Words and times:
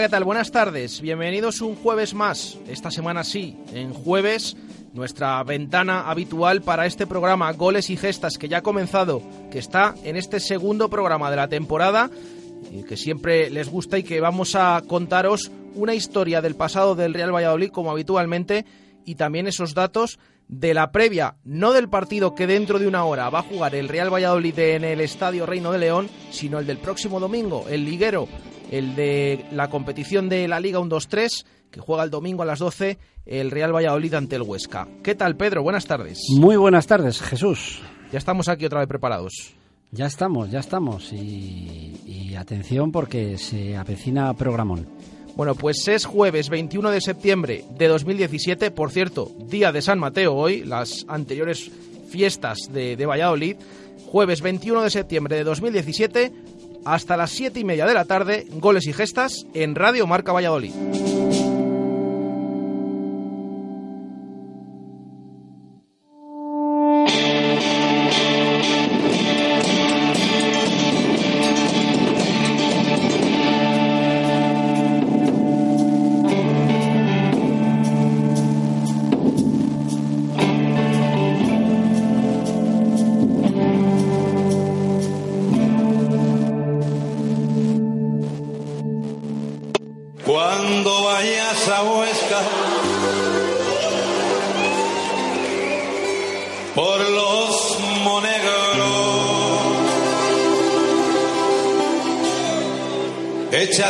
¿Qué 0.00 0.08
tal? 0.08 0.24
Buenas 0.24 0.50
tardes. 0.50 1.02
Bienvenidos 1.02 1.60
un 1.60 1.76
jueves 1.76 2.14
más. 2.14 2.56
Esta 2.66 2.90
semana 2.90 3.22
sí, 3.22 3.58
en 3.74 3.92
jueves, 3.92 4.56
nuestra 4.94 5.42
ventana 5.44 6.08
habitual 6.08 6.62
para 6.62 6.86
este 6.86 7.06
programa 7.06 7.52
Goles 7.52 7.90
y 7.90 7.98
Gestas 7.98 8.38
que 8.38 8.48
ya 8.48 8.58
ha 8.58 8.62
comenzado, 8.62 9.20
que 9.50 9.58
está 9.58 9.94
en 10.02 10.16
este 10.16 10.40
segundo 10.40 10.88
programa 10.88 11.28
de 11.28 11.36
la 11.36 11.48
temporada 11.48 12.10
que 12.88 12.96
siempre 12.96 13.50
les 13.50 13.68
gusta 13.68 13.98
y 13.98 14.02
que 14.02 14.22
vamos 14.22 14.54
a 14.54 14.82
contaros 14.86 15.52
una 15.74 15.94
historia 15.94 16.40
del 16.40 16.56
pasado 16.56 16.94
del 16.94 17.12
Real 17.12 17.34
Valladolid 17.34 17.70
como 17.70 17.90
habitualmente 17.90 18.64
y 19.04 19.16
también 19.16 19.48
esos 19.48 19.74
datos 19.74 20.18
de 20.48 20.72
la 20.72 20.92
previa, 20.92 21.36
no 21.44 21.74
del 21.74 21.90
partido 21.90 22.34
que 22.34 22.46
dentro 22.46 22.78
de 22.78 22.86
una 22.86 23.04
hora 23.04 23.28
va 23.28 23.40
a 23.40 23.42
jugar 23.42 23.74
el 23.74 23.88
Real 23.88 24.12
Valladolid 24.12 24.58
en 24.60 24.84
el 24.84 25.02
Estadio 25.02 25.44
Reino 25.44 25.72
de 25.72 25.78
León, 25.78 26.08
sino 26.30 26.58
el 26.58 26.66
del 26.66 26.78
próximo 26.78 27.20
domingo, 27.20 27.66
el 27.68 27.84
liguero 27.84 28.28
el 28.70 28.94
de 28.96 29.44
la 29.52 29.68
competición 29.68 30.28
de 30.28 30.48
la 30.48 30.60
Liga 30.60 30.78
1-2-3, 30.80 31.44
que 31.70 31.80
juega 31.80 32.04
el 32.04 32.10
domingo 32.10 32.42
a 32.42 32.46
las 32.46 32.58
12, 32.58 32.98
el 33.26 33.50
Real 33.50 33.74
Valladolid 33.74 34.14
ante 34.14 34.36
el 34.36 34.42
Huesca. 34.42 34.88
¿Qué 35.02 35.14
tal, 35.14 35.36
Pedro? 35.36 35.62
Buenas 35.62 35.86
tardes. 35.86 36.20
Muy 36.36 36.56
buenas 36.56 36.86
tardes, 36.86 37.20
Jesús. 37.20 37.80
Ya 38.12 38.18
estamos 38.18 38.48
aquí 38.48 38.64
otra 38.64 38.80
vez 38.80 38.88
preparados. 38.88 39.54
Ya 39.92 40.06
estamos, 40.06 40.50
ya 40.50 40.60
estamos. 40.60 41.12
Y, 41.12 42.00
y 42.06 42.34
atención 42.36 42.92
porque 42.92 43.38
se 43.38 43.76
avecina 43.76 44.32
programón. 44.34 44.86
Bueno, 45.36 45.54
pues 45.54 45.86
es 45.88 46.04
jueves 46.04 46.48
21 46.48 46.90
de 46.90 47.00
septiembre 47.00 47.64
de 47.76 47.88
2017, 47.88 48.70
por 48.70 48.90
cierto, 48.90 49.30
día 49.48 49.72
de 49.72 49.82
San 49.82 49.98
Mateo 49.98 50.34
hoy, 50.34 50.64
las 50.64 51.04
anteriores 51.08 51.70
fiestas 52.08 52.58
de, 52.72 52.96
de 52.96 53.06
Valladolid. 53.06 53.56
Jueves 54.06 54.42
21 54.42 54.82
de 54.82 54.90
septiembre 54.90 55.36
de 55.36 55.44
2017, 55.44 56.32
hasta 56.84 57.16
las 57.16 57.30
7 57.30 57.58
y 57.60 57.64
media 57.64 57.86
de 57.86 57.94
la 57.94 58.04
tarde, 58.04 58.46
goles 58.52 58.86
y 58.86 58.92
gestas 58.92 59.46
en 59.54 59.74
Radio 59.74 60.06
Marca 60.06 60.32
Valladolid. 60.32 60.72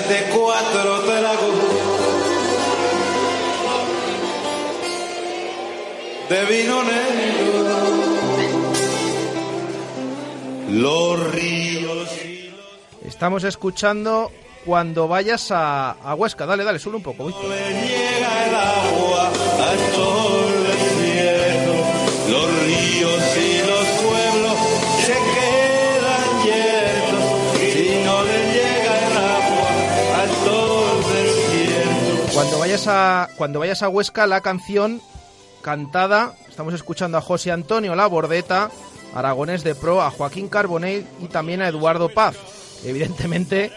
Échate 0.01 0.31
cuatro 0.35 1.01
tragos 1.01 1.55
de 6.29 6.45
vino 6.45 6.83
negro. 6.85 7.71
Los 10.71 11.33
ríos 11.33 12.09
Estamos 13.05 13.43
escuchando 13.45 14.31
cuando 14.65 15.09
vayas 15.09 15.51
a, 15.51 15.91
a 15.91 16.15
Huesca. 16.15 16.47
Dale, 16.47 16.63
dale, 16.65 16.79
sube 16.79 16.97
un 16.97 17.03
poco, 17.03 17.27
Víctor. 17.27 17.49
le 17.49 17.57
llega 17.87 18.47
el 18.47 18.55
agua 18.55 19.29
a 19.29 20.30
vayas 32.81 32.97
a 32.97 33.29
cuando 33.37 33.59
vayas 33.59 33.83
a 33.83 33.91
Huesca, 33.91 34.27
la 34.27 34.41
canción 34.41 35.03
cantada, 35.61 36.35
estamos 36.49 36.73
escuchando 36.73 37.19
a 37.19 37.21
José 37.21 37.51
Antonio 37.51 37.95
Labordeta, 37.95 38.71
Aragonés 39.15 39.63
de 39.65 39.75
Pro, 39.75 40.01
a 40.01 40.11
Joaquín 40.11 40.49
Carbonell 40.49 41.05
y 41.21 41.27
también 41.27 41.61
a 41.61 41.69
Eduardo 41.69 42.09
Paz. 42.09 42.37
Evidentemente, 42.83 43.71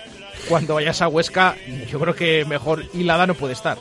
cuando 0.47 0.75
vayas 0.75 1.02
a 1.02 1.09
Huesca, 1.09 1.58
yo 1.90 2.00
creo 2.00 2.16
que 2.16 2.46
mejor 2.46 2.86
hilada 2.94 3.28
no 3.28 3.34
puede 3.34 3.53
estar. 3.53 3.78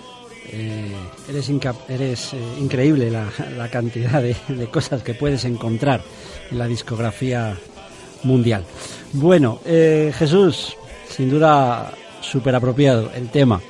Eh, 0.51 0.93
eres 1.29 1.49
eres 1.89 2.35
eh, 2.35 2.39
increíble 2.59 3.09
la, 3.09 3.29
la 3.57 3.69
cantidad 3.69 4.21
de, 4.21 4.35
de 4.49 4.67
cosas 4.71 5.05
que 5.05 5.15
puedes 5.15 5.45
encontrar 5.45 6.03
en 6.51 6.59
la 6.59 6.67
discografía 6.67 7.57
mundial. 8.25 8.65
Bueno, 9.13 9.61
eh, 9.67 10.13
Jesús, 10.19 10.77
sin 11.09 11.31
duda 11.31 11.93
súper 12.23 12.57
apropiado 12.57 13.13
el 13.15 13.29
tema. 13.31 13.61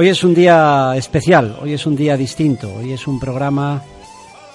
Hoy 0.00 0.08
es 0.08 0.24
un 0.24 0.32
día 0.32 0.94
especial, 0.96 1.58
hoy 1.60 1.74
es 1.74 1.84
un 1.84 1.94
día 1.94 2.16
distinto, 2.16 2.72
hoy 2.74 2.94
es 2.94 3.06
un 3.06 3.20
programa 3.20 3.82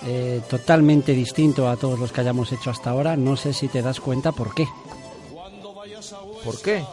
eh, 0.04 0.42
totalmente 0.50 1.12
distinto 1.14 1.70
a 1.70 1.78
todos 1.78 2.00
los 2.00 2.12
que 2.12 2.22
hayamos 2.22 2.52
hecho 2.52 2.72
hasta 2.72 2.90
ahora. 2.90 3.16
No 3.16 3.38
sé 3.38 3.54
si 3.54 3.68
te 3.68 3.84
das 3.84 4.00
cuenta 4.00 4.32
por 4.32 4.56
qué. 4.56 4.68
¿Por 6.44 6.60
qué? 6.64 6.84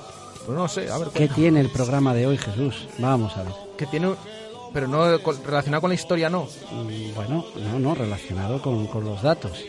Pues 0.44 0.58
no 0.58 0.68
sé, 0.68 0.90
a 0.90 0.98
ver. 0.98 1.08
¿Qué 1.14 1.28
tiene 1.28 1.60
el 1.60 1.70
programa 1.70 2.12
de 2.12 2.26
hoy, 2.26 2.36
Jesús? 2.36 2.88
Vamos 2.98 3.34
a 3.38 3.44
ver. 3.44 3.54
Que 3.78 3.86
tiene, 3.86 4.08
un- 4.08 4.16
pero 4.74 4.86
no 4.86 5.06
relacionado 5.46 5.80
con 5.80 5.88
la 5.88 5.94
historia, 5.94 6.28
no. 6.28 6.42
Mm, 6.72 7.14
Bueno, 7.14 7.46
no, 7.56 7.78
no, 7.78 7.94
relacionado 7.94 8.60
con, 8.60 8.86
con 8.86 9.02
los 9.06 9.22
datos. 9.22 9.64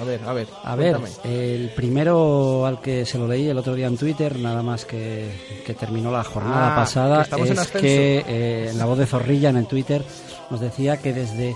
A 0.00 0.04
ver, 0.04 0.20
a 0.26 0.32
ver. 0.32 0.48
A 0.64 0.74
ver, 0.76 0.96
el 1.24 1.70
primero 1.70 2.66
al 2.66 2.80
que 2.80 3.06
se 3.06 3.18
lo 3.18 3.28
leí 3.28 3.48
el 3.48 3.58
otro 3.58 3.74
día 3.74 3.86
en 3.86 3.96
Twitter, 3.96 4.38
nada 4.38 4.62
más 4.62 4.84
que, 4.84 5.30
que 5.64 5.74
terminó 5.74 6.10
la 6.10 6.24
jornada 6.24 6.72
Ah, 6.72 6.76
pasada, 6.76 7.16
que 7.18 7.22
estamos 7.22 7.50
en 7.50 7.58
es 7.58 7.70
que 7.70 8.24
eh, 8.26 8.72
la 8.74 8.86
voz 8.86 8.98
de 8.98 9.06
Zorrilla 9.06 9.50
en 9.50 9.56
el 9.56 9.66
Twitter 9.66 10.04
nos 10.50 10.60
decía 10.60 10.96
que 10.96 11.12
desde 11.12 11.54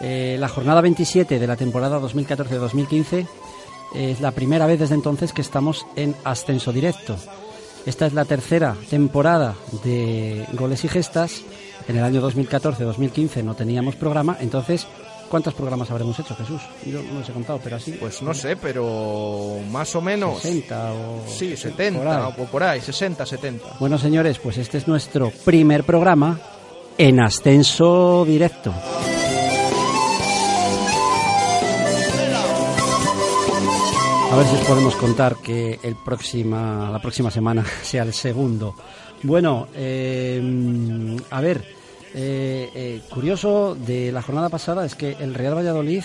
eh, 0.00 0.36
la 0.38 0.48
jornada 0.48 0.80
27 0.80 1.38
de 1.38 1.46
la 1.46 1.56
temporada 1.56 2.00
2014-2015 2.00 3.26
es 3.94 4.20
la 4.20 4.30
primera 4.30 4.66
vez 4.66 4.78
desde 4.78 4.94
entonces 4.94 5.32
que 5.32 5.42
estamos 5.42 5.84
en 5.96 6.14
ascenso 6.24 6.72
directo. 6.72 7.16
Esta 7.86 8.06
es 8.06 8.12
la 8.12 8.24
tercera 8.24 8.76
temporada 8.88 9.54
de 9.84 10.46
Goles 10.52 10.84
y 10.84 10.88
Gestas. 10.88 11.42
En 11.88 11.96
el 11.96 12.04
año 12.04 12.22
2014-2015 12.30 13.42
no 13.42 13.54
teníamos 13.54 13.96
programa, 13.96 14.36
entonces 14.40 14.86
¿Cuántos 15.30 15.54
programas 15.54 15.88
habremos 15.92 16.18
hecho, 16.18 16.34
Jesús? 16.34 16.60
Yo 16.84 17.00
no 17.04 17.20
los 17.20 17.28
he 17.28 17.32
contado, 17.32 17.60
pero 17.62 17.76
así. 17.76 17.92
Pues 17.92 18.20
no 18.20 18.34
sé, 18.34 18.56
pero 18.56 19.58
más 19.70 19.94
o 19.94 20.00
menos. 20.00 20.40
60 20.42 20.92
o. 20.92 21.24
Sí, 21.28 21.56
70, 21.56 22.28
o 22.28 22.46
por 22.46 22.64
ahí, 22.64 22.80
60, 22.80 23.24
70. 23.24 23.76
Bueno, 23.78 23.96
señores, 23.96 24.40
pues 24.40 24.58
este 24.58 24.78
es 24.78 24.88
nuestro 24.88 25.30
primer 25.44 25.84
programa 25.84 26.36
en 26.98 27.22
ascenso 27.22 28.24
directo. 28.26 28.74
A 34.32 34.36
ver 34.36 34.46
si 34.46 34.56
os 34.56 34.66
podemos 34.66 34.96
contar 34.96 35.36
que 35.36 35.78
el 35.80 35.94
próxima, 35.94 36.90
la 36.90 36.98
próxima 36.98 37.30
semana 37.30 37.64
sea 37.82 38.02
el 38.02 38.12
segundo. 38.12 38.74
Bueno, 39.22 39.68
eh, 39.76 41.16
a 41.30 41.40
ver 41.40 41.79
eh, 42.14 42.70
eh, 42.74 43.00
curioso 43.08 43.74
de 43.74 44.12
la 44.12 44.22
jornada 44.22 44.48
pasada 44.48 44.84
es 44.84 44.94
que 44.94 45.16
el 45.20 45.34
Real 45.34 45.56
Valladolid 45.56 46.02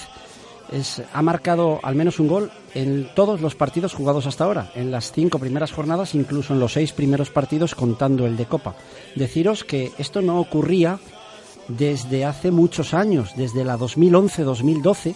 es, 0.71 1.03
ha 1.13 1.21
marcado 1.21 1.79
al 1.83 1.95
menos 1.95 2.19
un 2.19 2.27
gol 2.27 2.51
en 2.73 3.09
todos 3.15 3.41
los 3.41 3.55
partidos 3.55 3.93
jugados 3.93 4.25
hasta 4.25 4.43
ahora, 4.43 4.71
en 4.75 4.91
las 4.91 5.11
cinco 5.11 5.39
primeras 5.39 5.71
jornadas, 5.71 6.15
incluso 6.15 6.53
en 6.53 6.59
los 6.59 6.73
seis 6.73 6.91
primeros 6.93 7.29
partidos 7.29 7.75
contando 7.75 8.25
el 8.25 8.37
de 8.37 8.45
Copa. 8.45 8.75
Deciros 9.15 9.63
que 9.63 9.91
esto 9.97 10.21
no 10.21 10.39
ocurría 10.39 10.99
desde 11.67 12.25
hace 12.25 12.51
muchos 12.51 12.93
años, 12.93 13.31
desde 13.35 13.63
la 13.63 13.77
2011-2012, 13.77 15.15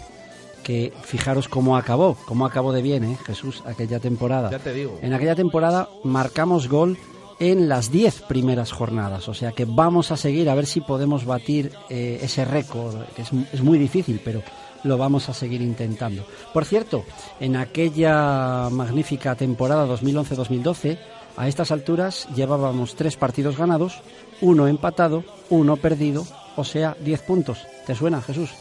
que 0.63 0.93
fijaros 1.03 1.47
cómo 1.47 1.77
acabó, 1.77 2.17
cómo 2.25 2.45
acabó 2.45 2.71
de 2.73 2.81
bien, 2.81 3.03
¿eh? 3.03 3.17
Jesús, 3.25 3.63
aquella 3.65 3.99
temporada. 3.99 4.51
Ya 4.51 4.59
te 4.59 4.73
digo. 4.73 4.99
En 5.01 5.13
aquella 5.13 5.35
temporada 5.35 5.89
marcamos 6.03 6.67
gol 6.67 6.97
en 7.39 7.69
las 7.69 7.91
diez 7.91 8.21
primeras 8.21 8.71
jornadas, 8.71 9.27
o 9.29 9.33
sea 9.33 9.53
que 9.53 9.65
vamos 9.65 10.11
a 10.11 10.17
seguir 10.17 10.49
a 10.49 10.55
ver 10.55 10.65
si 10.65 10.81
podemos 10.81 11.25
batir 11.25 11.71
eh, 11.89 12.19
ese 12.21 12.45
récord, 12.45 12.95
que 13.15 13.21
es, 13.21 13.29
es 13.53 13.61
muy 13.63 13.77
difícil, 13.77 14.21
pero 14.23 14.43
lo 14.83 14.97
vamos 14.97 15.29
a 15.29 15.33
seguir 15.33 15.61
intentando. 15.61 16.25
Por 16.53 16.65
cierto, 16.65 17.03
en 17.39 17.55
aquella 17.55 18.69
magnífica 18.69 19.35
temporada 19.35 19.87
2011-2012, 19.87 20.97
a 21.37 21.47
estas 21.47 21.71
alturas 21.71 22.27
llevábamos 22.35 22.95
tres 22.95 23.15
partidos 23.15 23.57
ganados, 23.57 24.01
uno 24.41 24.67
empatado, 24.67 25.23
uno 25.49 25.77
perdido, 25.77 26.25
o 26.55 26.63
sea, 26.63 26.95
10 26.99 27.21
puntos. 27.21 27.59
¿Te 27.85 27.95
suena, 27.95 28.21
Jesús? 28.21 28.51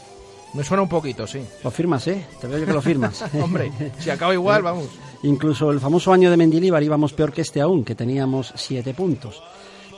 Me 0.53 0.63
suena 0.63 0.83
un 0.83 0.89
poquito, 0.89 1.27
sí. 1.27 1.41
Lo 1.63 1.71
firmas, 1.71 2.07
¿eh? 2.07 2.25
Te 2.41 2.47
veo 2.47 2.59
yo 2.59 2.65
que 2.65 2.73
lo 2.73 2.81
firmas. 2.81 3.23
Hombre, 3.41 3.71
si 3.99 4.09
acaba 4.09 4.33
igual, 4.33 4.63
vamos. 4.63 4.87
Incluso 5.23 5.71
el 5.71 5.79
famoso 5.79 6.11
año 6.11 6.31
de 6.31 6.37
Mendilibar 6.37 6.81
íbamos 6.81 7.13
peor 7.13 7.31
que 7.31 7.41
este 7.41 7.61
aún, 7.61 7.83
que 7.83 7.95
teníamos 7.95 8.53
7 8.55 8.93
puntos. 8.93 9.41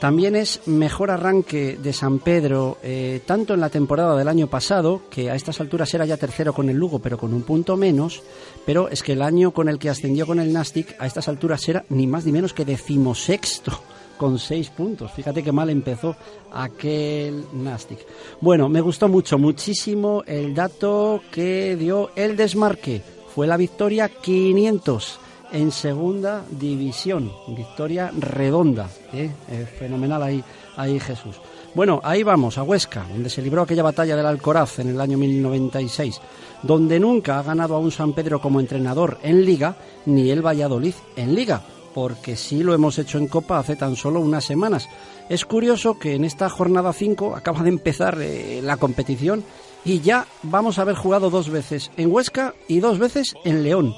También 0.02 0.34
es 0.34 0.66
mejor 0.66 1.12
arranque 1.12 1.78
de 1.80 1.92
San 1.92 2.18
Pedro, 2.18 2.78
eh, 2.82 3.20
tanto 3.24 3.54
en 3.54 3.60
la 3.60 3.70
temporada 3.70 4.16
del 4.16 4.26
año 4.26 4.48
pasado, 4.48 5.02
que 5.08 5.30
a 5.30 5.36
estas 5.36 5.60
alturas 5.60 5.94
era 5.94 6.04
ya 6.04 6.16
tercero 6.16 6.52
con 6.52 6.68
el 6.68 6.76
Lugo, 6.76 6.98
pero 6.98 7.16
con 7.16 7.32
un 7.32 7.42
punto 7.42 7.76
menos, 7.76 8.20
pero 8.66 8.88
es 8.88 9.04
que 9.04 9.12
el 9.12 9.22
año 9.22 9.52
con 9.52 9.68
el 9.68 9.78
que 9.78 9.90
ascendió 9.90 10.26
con 10.26 10.40
el 10.40 10.52
Nastic, 10.52 10.96
a 10.98 11.06
estas 11.06 11.28
alturas 11.28 11.68
era 11.68 11.84
ni 11.88 12.08
más 12.08 12.26
ni 12.26 12.32
menos 12.32 12.52
que 12.52 12.64
decimosexto, 12.64 13.80
con 14.22 14.38
seis 14.38 14.70
puntos. 14.70 15.10
Fíjate 15.10 15.42
qué 15.42 15.50
mal 15.50 15.68
empezó 15.68 16.14
aquel 16.52 17.44
Nastic. 17.54 18.06
Bueno, 18.40 18.68
me 18.68 18.80
gustó 18.80 19.08
mucho, 19.08 19.36
muchísimo 19.36 20.22
el 20.24 20.54
dato 20.54 21.22
que 21.32 21.74
dio 21.74 22.12
el 22.14 22.36
desmarque. 22.36 23.02
Fue 23.34 23.48
la 23.48 23.56
victoria 23.56 24.08
500 24.08 25.18
en 25.50 25.72
segunda 25.72 26.44
división. 26.48 27.32
Victoria 27.48 28.12
redonda. 28.16 28.88
Eh, 29.12 29.28
fenomenal 29.76 30.22
ahí, 30.22 30.44
ahí 30.76 31.00
Jesús. 31.00 31.34
Bueno, 31.74 32.00
ahí 32.04 32.22
vamos, 32.22 32.58
a 32.58 32.62
Huesca, 32.62 33.04
donde 33.10 33.28
se 33.28 33.42
libró 33.42 33.62
aquella 33.62 33.82
batalla 33.82 34.14
del 34.14 34.26
Alcoraz 34.26 34.78
en 34.78 34.90
el 34.90 35.00
año 35.00 35.18
1096, 35.18 36.20
donde 36.62 37.00
nunca 37.00 37.40
ha 37.40 37.42
ganado 37.42 37.74
a 37.74 37.80
un 37.80 37.90
San 37.90 38.12
Pedro 38.12 38.40
como 38.40 38.60
entrenador 38.60 39.18
en 39.24 39.44
liga, 39.44 39.74
ni 40.06 40.30
el 40.30 40.46
Valladolid 40.46 40.94
en 41.16 41.34
liga, 41.34 41.62
porque 41.94 42.36
sí 42.36 42.62
lo 42.62 42.74
hemos 42.74 42.98
hecho 42.98 43.18
en 43.18 43.26
Copa 43.28 43.58
hace 43.58 43.76
tan 43.76 43.96
solo 43.96 44.20
unas 44.20 44.44
semanas. 44.44 44.88
Es 45.28 45.44
curioso 45.44 45.98
que 45.98 46.14
en 46.14 46.24
esta 46.24 46.48
jornada 46.48 46.92
5 46.92 47.36
acaba 47.36 47.62
de 47.62 47.68
empezar 47.70 48.18
eh, 48.20 48.60
la 48.62 48.76
competición 48.76 49.44
y 49.84 50.00
ya 50.00 50.26
vamos 50.42 50.78
a 50.78 50.82
haber 50.82 50.94
jugado 50.96 51.30
dos 51.30 51.48
veces 51.50 51.90
en 51.96 52.10
Huesca 52.12 52.54
y 52.68 52.80
dos 52.80 52.98
veces 52.98 53.34
en 53.44 53.62
León 53.62 53.94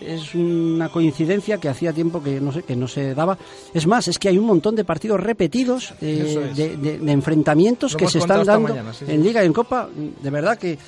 es 0.00 0.32
una 0.36 0.90
coincidencia 0.90 1.58
que 1.58 1.68
hacía 1.68 1.92
tiempo 1.92 2.22
que 2.22 2.40
no 2.40 2.52
sé 2.52 2.62
que 2.62 2.76
no 2.76 2.86
se 2.86 3.16
daba. 3.16 3.36
Es 3.74 3.88
más, 3.88 4.06
es 4.06 4.16
que 4.20 4.28
hay 4.28 4.38
un 4.38 4.46
montón 4.46 4.76
de 4.76 4.84
partidos 4.84 5.18
repetidos 5.18 5.92
eh, 6.00 6.50
es. 6.52 6.56
de, 6.56 6.76
de- 6.76 6.98
de 7.00 7.12
enfrentamientos 7.12 7.94
Lo 7.94 7.98
que 7.98 8.06
se 8.08 8.18
están 8.18 8.44
dando 8.44 8.68
mañana, 8.68 8.92
sí, 8.94 9.04
sí. 9.06 9.12
en 9.12 9.24
Liga 9.24 9.42
y 9.42 9.46
en 9.46 9.52
Copa. 9.52 9.88
De 10.22 10.30
verdad 10.30 10.56
que 10.56 10.78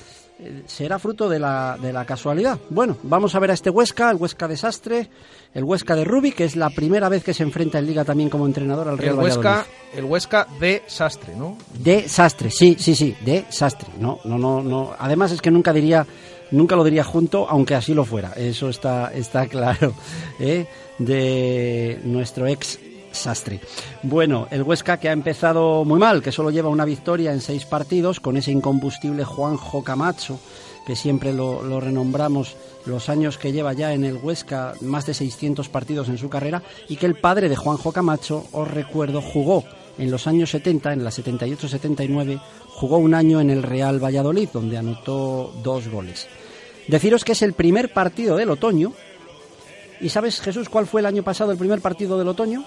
será 0.65 0.99
fruto 0.99 1.29
de 1.29 1.39
la, 1.39 1.77
de 1.81 1.93
la 1.93 2.05
casualidad. 2.05 2.59
Bueno, 2.69 2.97
vamos 3.03 3.35
a 3.35 3.39
ver 3.39 3.51
a 3.51 3.53
este 3.53 3.69
Huesca, 3.69 4.09
el 4.11 4.17
Huesca 4.17 4.47
desastre, 4.47 5.09
el 5.53 5.63
Huesca 5.63 5.95
de 5.95 6.03
Rubi, 6.03 6.31
que 6.31 6.45
es 6.45 6.55
la 6.55 6.69
primera 6.69 7.09
vez 7.09 7.23
que 7.23 7.33
se 7.33 7.43
enfrenta 7.43 7.79
en 7.79 7.85
Liga 7.87 8.05
también 8.05 8.29
como 8.29 8.45
entrenador 8.45 8.87
al 8.87 8.97
Real 8.97 9.15
El 9.15 9.21
Huesca, 9.21 9.49
Valladolid. 9.49 9.69
el 9.97 10.05
Huesca 10.05 10.47
de 10.59 10.83
Sastre, 10.87 11.35
¿no? 11.35 11.57
De 11.73 12.07
Sastre, 12.07 12.49
sí, 12.49 12.75
sí, 12.79 12.95
sí, 12.95 13.15
de 13.23 13.45
Sastre. 13.49 13.89
No, 13.99 14.19
no, 14.23 14.37
no, 14.37 14.61
no. 14.63 14.91
Además 14.97 15.31
es 15.31 15.41
que 15.41 15.51
nunca 15.51 15.73
diría, 15.73 16.05
nunca 16.51 16.75
lo 16.75 16.83
diría 16.83 17.03
junto, 17.03 17.47
aunque 17.49 17.75
así 17.75 17.93
lo 17.93 18.05
fuera. 18.05 18.33
Eso 18.35 18.69
está, 18.69 19.11
está 19.13 19.47
claro. 19.47 19.93
¿eh? 20.39 20.65
De 20.97 21.99
nuestro 22.03 22.47
ex 22.47 22.79
Sastre. 23.11 23.59
Bueno, 24.03 24.47
el 24.51 24.63
Huesca 24.63 24.97
que 24.97 25.09
ha 25.09 25.13
empezado 25.13 25.85
muy 25.85 25.99
mal, 25.99 26.21
que 26.21 26.31
solo 26.31 26.49
lleva 26.49 26.69
una 26.69 26.85
victoria 26.85 27.31
en 27.31 27.41
seis 27.41 27.65
partidos, 27.65 28.19
con 28.19 28.37
ese 28.37 28.51
incombustible 28.51 29.23
Juanjo 29.23 29.83
Camacho, 29.83 30.39
que 30.85 30.95
siempre 30.95 31.33
lo, 31.33 31.79
renombramos 31.79 32.55
los 32.85 33.09
años 33.09 33.37
que 33.37 33.51
lleva 33.51 33.73
ya 33.73 33.93
en 33.93 34.03
el 34.03 34.17
Huesca, 34.17 34.73
más 34.81 35.05
de 35.05 35.13
600 35.13 35.69
partidos 35.69 36.09
en 36.09 36.17
su 36.17 36.29
carrera, 36.29 36.63
y 36.89 36.97
que 36.97 37.05
el 37.05 37.15
padre 37.15 37.49
de 37.49 37.55
Juanjo 37.55 37.91
Camacho, 37.91 38.45
os 38.51 38.69
recuerdo, 38.69 39.21
jugó 39.21 39.63
en 39.97 40.09
los 40.09 40.25
años 40.25 40.49
70, 40.51 40.93
en 40.93 41.03
la 41.03 41.11
78-79, 41.11 42.41
jugó 42.67 42.97
un 42.97 43.13
año 43.13 43.39
en 43.39 43.49
el 43.49 43.63
Real 43.63 44.03
Valladolid, 44.03 44.49
donde 44.51 44.77
anotó 44.77 45.53
dos 45.63 45.87
goles. 45.89 46.27
Deciros 46.87 47.23
que 47.23 47.33
es 47.33 47.41
el 47.41 47.53
primer 47.53 47.93
partido 47.93 48.35
del 48.35 48.49
otoño. 48.49 48.93
¿Y 49.99 50.09
sabes, 50.09 50.41
Jesús, 50.41 50.67
cuál 50.67 50.87
fue 50.87 51.01
el 51.01 51.05
año 51.05 51.23
pasado 51.23 51.51
el 51.51 51.57
primer 51.57 51.79
partido 51.79 52.17
del 52.17 52.27
otoño? 52.27 52.65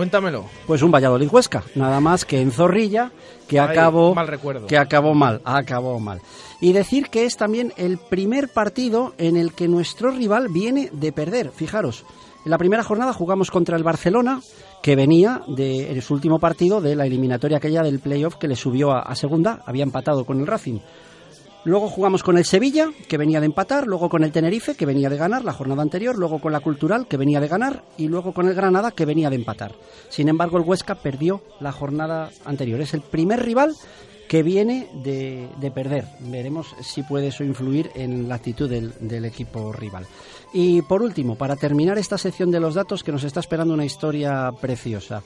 Cuéntamelo. 0.00 0.46
Pues 0.66 0.80
un 0.80 0.90
Valladolid 0.90 1.28
Huesca, 1.30 1.62
nada 1.74 2.00
más 2.00 2.24
que 2.24 2.40
en 2.40 2.52
Zorrilla, 2.52 3.12
que 3.46 3.60
Ay, 3.60 3.68
acabó 3.68 4.14
mal 4.14 4.28
recuerdo. 4.28 4.66
que 4.66 4.78
acabó 4.78 5.12
mal, 5.12 5.42
acabó 5.44 6.00
mal. 6.00 6.22
Y 6.58 6.72
decir 6.72 7.10
que 7.10 7.26
es 7.26 7.36
también 7.36 7.74
el 7.76 7.98
primer 7.98 8.48
partido 8.48 9.12
en 9.18 9.36
el 9.36 9.52
que 9.52 9.68
nuestro 9.68 10.10
rival 10.10 10.48
viene 10.48 10.88
de 10.90 11.12
perder. 11.12 11.50
Fijaros, 11.50 12.06
en 12.46 12.50
la 12.50 12.56
primera 12.56 12.82
jornada 12.82 13.12
jugamos 13.12 13.50
contra 13.50 13.76
el 13.76 13.84
Barcelona, 13.84 14.40
que 14.82 14.96
venía 14.96 15.42
de 15.48 15.92
en 15.92 16.00
su 16.00 16.14
último 16.14 16.38
partido 16.38 16.80
de 16.80 16.96
la 16.96 17.04
eliminatoria 17.04 17.58
aquella 17.58 17.82
del 17.82 18.00
playoff 18.00 18.36
que 18.36 18.48
le 18.48 18.56
subió 18.56 18.92
a, 18.92 19.00
a 19.00 19.14
segunda, 19.14 19.62
había 19.66 19.82
empatado 19.82 20.24
con 20.24 20.40
el 20.40 20.46
Racing. 20.46 20.78
Luego 21.64 21.88
jugamos 21.88 22.22
con 22.22 22.38
el 22.38 22.44
Sevilla, 22.44 22.90
que 23.06 23.18
venía 23.18 23.38
de 23.40 23.46
empatar, 23.46 23.86
luego 23.86 24.08
con 24.08 24.24
el 24.24 24.32
Tenerife, 24.32 24.74
que 24.74 24.86
venía 24.86 25.10
de 25.10 25.18
ganar 25.18 25.44
la 25.44 25.52
jornada 25.52 25.82
anterior, 25.82 26.16
luego 26.16 26.40
con 26.40 26.52
la 26.52 26.60
Cultural, 26.60 27.06
que 27.06 27.18
venía 27.18 27.40
de 27.40 27.48
ganar, 27.48 27.84
y 27.98 28.08
luego 28.08 28.32
con 28.32 28.48
el 28.48 28.54
Granada, 28.54 28.92
que 28.92 29.04
venía 29.04 29.28
de 29.28 29.36
empatar. 29.36 29.74
Sin 30.08 30.28
embargo, 30.28 30.56
el 30.56 30.64
Huesca 30.64 30.94
perdió 30.94 31.42
la 31.60 31.72
jornada 31.72 32.30
anterior. 32.46 32.80
Es 32.80 32.94
el 32.94 33.02
primer 33.02 33.44
rival 33.44 33.74
que 34.26 34.42
viene 34.42 34.88
de, 35.02 35.48
de 35.60 35.70
perder. 35.70 36.06
Veremos 36.20 36.74
si 36.80 37.02
puede 37.02 37.26
eso 37.26 37.44
influir 37.44 37.90
en 37.94 38.28
la 38.28 38.36
actitud 38.36 38.70
del, 38.70 38.94
del 39.00 39.24
equipo 39.24 39.72
rival. 39.72 40.06
Y 40.54 40.82
por 40.82 41.02
último, 41.02 41.34
para 41.34 41.56
terminar 41.56 41.98
esta 41.98 42.16
sección 42.16 42.50
de 42.50 42.60
los 42.60 42.74
datos, 42.74 43.02
que 43.02 43.12
nos 43.12 43.24
está 43.24 43.40
esperando 43.40 43.74
una 43.74 43.84
historia 43.84 44.50
preciosa. 44.60 45.22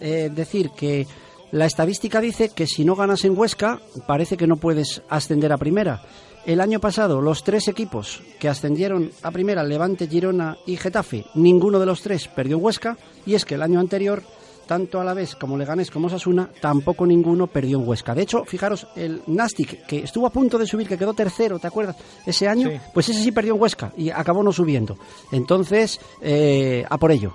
Eh, 0.00 0.30
decir 0.34 0.70
que 0.70 1.06
la 1.52 1.66
estadística 1.66 2.20
dice 2.20 2.50
que 2.50 2.66
si 2.66 2.84
no 2.84 2.96
ganas 2.96 3.24
en 3.24 3.38
Huesca, 3.38 3.80
parece 4.06 4.36
que 4.36 4.46
no 4.46 4.56
puedes 4.56 5.02
ascender 5.08 5.52
a 5.52 5.58
primera. 5.58 6.02
El 6.44 6.60
año 6.60 6.78
pasado, 6.80 7.20
los 7.20 7.42
tres 7.42 7.66
equipos 7.68 8.22
que 8.38 8.48
ascendieron 8.48 9.10
a 9.22 9.30
primera, 9.32 9.64
Levante, 9.64 10.06
Girona 10.06 10.56
y 10.66 10.76
Getafe, 10.76 11.24
ninguno 11.34 11.80
de 11.80 11.86
los 11.86 12.02
tres 12.02 12.28
perdió 12.28 12.56
en 12.56 12.64
Huesca. 12.64 12.96
Y 13.24 13.34
es 13.34 13.44
que 13.44 13.56
el 13.56 13.62
año 13.62 13.80
anterior, 13.80 14.22
tanto 14.68 15.00
a 15.00 15.04
la 15.04 15.12
vez 15.14 15.34
como 15.34 15.56
Leganés 15.58 15.90
como 15.90 16.08
Sasuna, 16.08 16.48
tampoco 16.60 17.04
ninguno 17.04 17.48
perdió 17.48 17.78
en 17.80 17.88
Huesca. 17.88 18.14
De 18.14 18.22
hecho, 18.22 18.44
fijaros, 18.44 18.86
el 18.94 19.22
Nastic, 19.26 19.86
que 19.86 19.98
estuvo 20.04 20.24
a 20.26 20.30
punto 20.30 20.56
de 20.56 20.66
subir, 20.68 20.86
que 20.86 20.96
quedó 20.98 21.14
tercero, 21.14 21.58
¿te 21.58 21.66
acuerdas? 21.66 21.96
Ese 22.24 22.46
año, 22.46 22.68
Sí. 22.70 22.76
pues 22.94 23.08
ese 23.08 23.22
sí 23.24 23.32
perdió 23.32 23.54
en 23.54 23.60
Huesca 23.62 23.92
y 23.96 24.10
acabó 24.10 24.44
no 24.44 24.52
subiendo. 24.52 24.96
Entonces, 25.32 26.00
eh, 26.20 26.84
a 26.88 26.96
por 26.98 27.10
ello. 27.10 27.34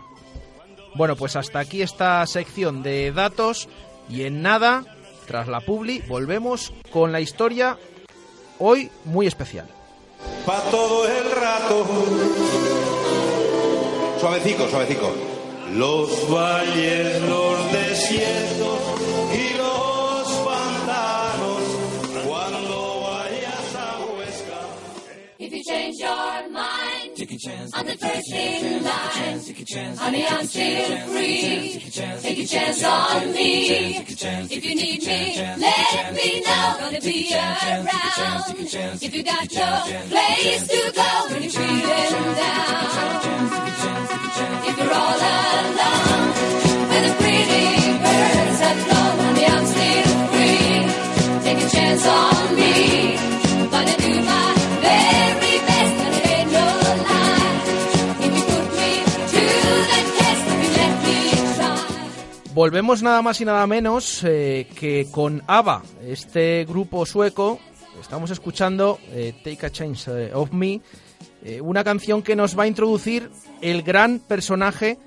Bueno, 0.96 1.16
pues 1.18 1.36
hasta 1.36 1.60
aquí 1.60 1.82
esta 1.82 2.26
sección 2.28 2.82
de 2.84 3.12
datos 3.12 3.68
y 4.12 4.24
en 4.24 4.42
nada, 4.42 4.84
tras 5.26 5.48
la 5.48 5.62
publi, 5.62 6.02
volvemos 6.08 6.74
con 6.92 7.12
la 7.12 7.22
historia 7.22 7.78
hoy 8.60 8.92
muy 9.06 9.26
especial. 9.26 9.68
Pa' 10.46 10.62
todo 10.70 11.08
el 11.08 11.32
rato. 11.32 11.86
Suavecico, 14.20 14.68
suavecico. 14.70 15.12
Los 15.76 16.30
valles, 16.30 17.22
los 17.22 17.72
desiertos 17.72 18.80
y 19.34 19.58
los 19.58 20.01
Cuando 25.92 26.06
vayas 26.08 26.42
a 26.44 26.50
Huesca. 26.50 27.12
If 27.18 27.32
you 27.32 27.38
change 27.38 27.70
your 27.72 27.80
On 27.80 27.86
the 27.86 27.98
first 27.98 28.32
in 28.32 28.84
line, 28.84 29.98
honey, 29.98 30.26
I'm 30.28 30.48
still 30.48 30.98
free. 31.10 31.92
Take 32.22 32.40
a 32.40 32.46
chance 32.46 32.84
on 32.84 33.32
me. 33.34 33.98
If 33.98 34.66
you 34.66 34.76
need 34.76 35.06
me, 35.06 35.36
let 35.58 36.14
me 36.14 36.42
know. 36.42 36.76
Gonna 36.80 37.02
be 37.02 37.34
around. 37.34 37.88
If 39.02 39.14
you 39.14 39.24
got 39.24 39.52
no 39.54 39.84
place 40.10 40.68
to 40.68 40.92
go 40.96 41.28
when 41.30 41.42
you're 41.44 41.52
feeling 41.52 42.34
down. 42.36 42.88
If 44.64 44.78
you're 44.78 44.94
all 44.94 45.20
alone, 45.36 46.28
when 46.90 47.04
the 47.04 47.14
pretty 47.20 47.68
birds 48.00 48.60
have 48.62 48.80
flown, 48.86 49.20
honey, 49.20 49.46
I'm 49.46 49.66
still 49.66 50.08
free. 50.32 50.88
Take 51.44 51.60
a 51.62 51.70
chance 51.70 52.06
on 52.08 52.56
me. 52.56 52.72
Gonna 53.70 53.98
do 53.98 54.22
my 54.24 54.61
Volvemos 62.62 63.02
nada 63.02 63.24
más 63.24 63.42
y 63.42 63.46
nada 63.46 63.66
menos 63.66 64.24
eh, 64.24 64.68
que 64.80 65.08
con 65.10 65.42
ABBA, 65.48 65.82
este 66.06 66.64
grupo 66.66 67.08
sueco. 67.08 67.58
Estamos 68.00 68.30
escuchando 68.30 69.00
eh, 69.10 69.34
Take 69.44 69.66
a 69.66 69.72
Chance 69.72 70.28
eh, 70.28 70.32
of 70.36 70.52
Me, 70.52 70.80
una 71.64 71.84
canción 71.84 72.22
que 72.22 72.36
nos 72.36 72.56
va 72.56 72.66
a 72.66 72.68
introducir 72.68 73.32
el 73.62 73.82
gran 73.82 74.20
personaje 74.20 75.00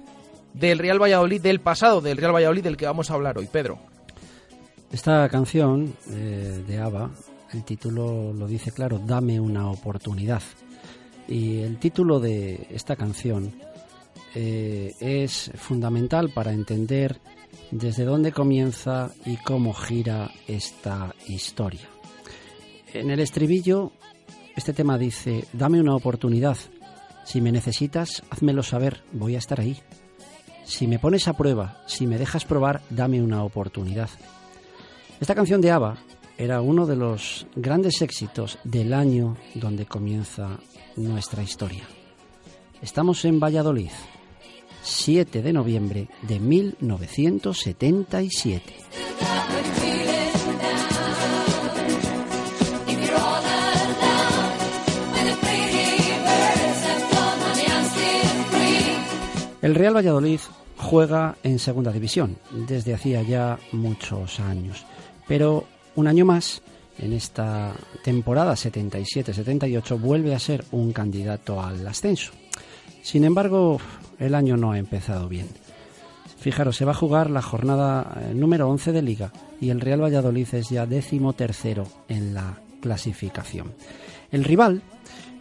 del 0.52 0.80
Real 0.80 1.00
Valladolid 1.00 1.40
del 1.40 1.60
pasado, 1.60 2.00
del 2.00 2.16
Real 2.16 2.34
Valladolid 2.34 2.64
del 2.64 2.76
que 2.76 2.86
vamos 2.86 3.12
a 3.12 3.14
hablar 3.14 3.38
hoy, 3.38 3.46
Pedro. 3.46 3.78
Esta 4.90 5.28
canción 5.28 5.94
de 6.08 6.80
ABBA, 6.80 7.08
el 7.52 7.62
título 7.62 8.32
lo 8.32 8.48
dice 8.48 8.72
claro, 8.72 8.98
Dame 8.98 9.38
una 9.38 9.70
oportunidad. 9.70 10.42
Y 11.28 11.60
el 11.60 11.78
título 11.78 12.18
de 12.18 12.66
esta 12.70 12.96
canción 12.96 13.52
es 14.34 15.52
fundamental 15.54 16.30
para 16.30 16.52
entender 16.52 17.20
desde 17.70 18.04
dónde 18.04 18.32
comienza 18.32 19.10
y 19.24 19.36
cómo 19.36 19.72
gira 19.72 20.30
esta 20.46 21.14
historia. 21.26 21.88
En 22.92 23.10
el 23.10 23.20
estribillo, 23.20 23.92
este 24.56 24.72
tema 24.72 24.98
dice, 24.98 25.46
dame 25.52 25.80
una 25.80 25.96
oportunidad. 25.96 26.56
Si 27.24 27.40
me 27.40 27.50
necesitas, 27.52 28.22
házmelo 28.30 28.62
saber, 28.62 29.02
voy 29.12 29.34
a 29.34 29.38
estar 29.38 29.60
ahí. 29.60 29.78
Si 30.64 30.86
me 30.86 30.98
pones 30.98 31.28
a 31.28 31.32
prueba, 31.34 31.82
si 31.86 32.06
me 32.06 32.18
dejas 32.18 32.44
probar, 32.44 32.82
dame 32.90 33.22
una 33.22 33.42
oportunidad. 33.42 34.08
Esta 35.20 35.34
canción 35.34 35.60
de 35.60 35.70
ABBA 35.70 35.98
era 36.38 36.60
uno 36.60 36.86
de 36.86 36.96
los 36.96 37.46
grandes 37.54 38.02
éxitos 38.02 38.58
del 38.64 38.92
año 38.92 39.36
donde 39.54 39.86
comienza 39.86 40.58
nuestra 40.96 41.42
historia. 41.42 41.84
Estamos 42.82 43.24
en 43.24 43.40
Valladolid, 43.40 43.90
7 44.84 45.42
de 45.42 45.52
noviembre 45.52 46.08
de 46.22 46.38
1977. 46.38 48.72
If 52.86 53.00
you're 53.00 53.16
all 53.16 53.42
alone, 53.42 53.94
when 55.12 55.26
the 55.26 55.36
pretty 55.40 56.12
birds 56.20 56.84
have 56.84 57.02
flown, 57.08 57.38
honey, 57.40 57.64
I'm 57.66 57.84
still 57.86 58.44
free. 58.50 58.98
El 59.62 59.74
Real 59.74 59.96
Valladolid 59.96 60.40
juega 60.76 61.36
en 61.42 61.58
Segunda 61.58 61.90
División 61.90 62.36
desde 62.50 62.92
hacía 62.92 63.22
ya 63.22 63.58
muchos 63.72 64.38
años, 64.38 64.84
pero 65.26 65.64
un 65.96 66.08
año 66.08 66.26
más, 66.26 66.60
en 66.98 67.14
esta 67.14 67.72
temporada 68.04 68.52
77-78, 68.52 69.98
vuelve 69.98 70.34
a 70.34 70.38
ser 70.38 70.62
un 70.72 70.92
candidato 70.92 71.62
al 71.62 71.88
ascenso. 71.88 72.32
Sin 73.04 73.24
embargo, 73.24 73.78
el 74.18 74.34
año 74.34 74.56
no 74.56 74.72
ha 74.72 74.78
empezado 74.78 75.28
bien. 75.28 75.46
Fijaros, 76.38 76.74
se 76.74 76.86
va 76.86 76.92
a 76.92 76.96
jugar 76.96 77.28
la 77.28 77.42
jornada 77.42 78.18
eh, 78.18 78.32
número 78.34 78.66
11 78.70 78.92
de 78.92 79.02
Liga 79.02 79.30
y 79.60 79.68
el 79.68 79.82
Real 79.82 80.02
Valladolid 80.02 80.48
es 80.54 80.70
ya 80.70 80.86
décimo 80.86 81.34
tercero 81.34 81.86
en 82.08 82.32
la 82.32 82.58
clasificación. 82.80 83.74
El 84.32 84.42
rival 84.42 84.80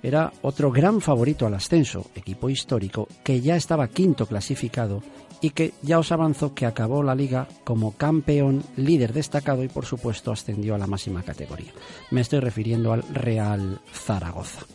era 0.03 0.33
otro 0.41 0.71
gran 0.73 0.99
favorito 0.99 1.47
al 1.47 1.53
ascenso, 1.53 2.07
equipo 2.15 2.49
histórico, 2.49 3.07
que 3.23 3.39
ya 3.39 3.55
estaba 3.55 3.87
quinto 3.87 4.25
clasificado 4.25 5.01
y 5.39 5.51
que 5.51 5.71
ya 5.81 5.99
os 5.99 6.11
avanzó 6.11 6.53
que 6.53 6.65
acabó 6.65 7.01
la 7.01 7.15
liga 7.15 7.47
como 7.63 7.93
campeón, 7.93 8.61
líder 8.75 9.13
destacado 9.13 9.63
y 9.63 9.69
por 9.69 9.85
supuesto 9.85 10.33
ascendió 10.33 10.75
a 10.75 10.77
la 10.77 10.87
máxima 10.87 11.23
categoría. 11.23 11.71
Me 12.11 12.19
estoy 12.19 12.41
refiriendo 12.41 12.91
al 12.91 13.03
Real 13.03 13.79
Zaragoza. 13.93 14.65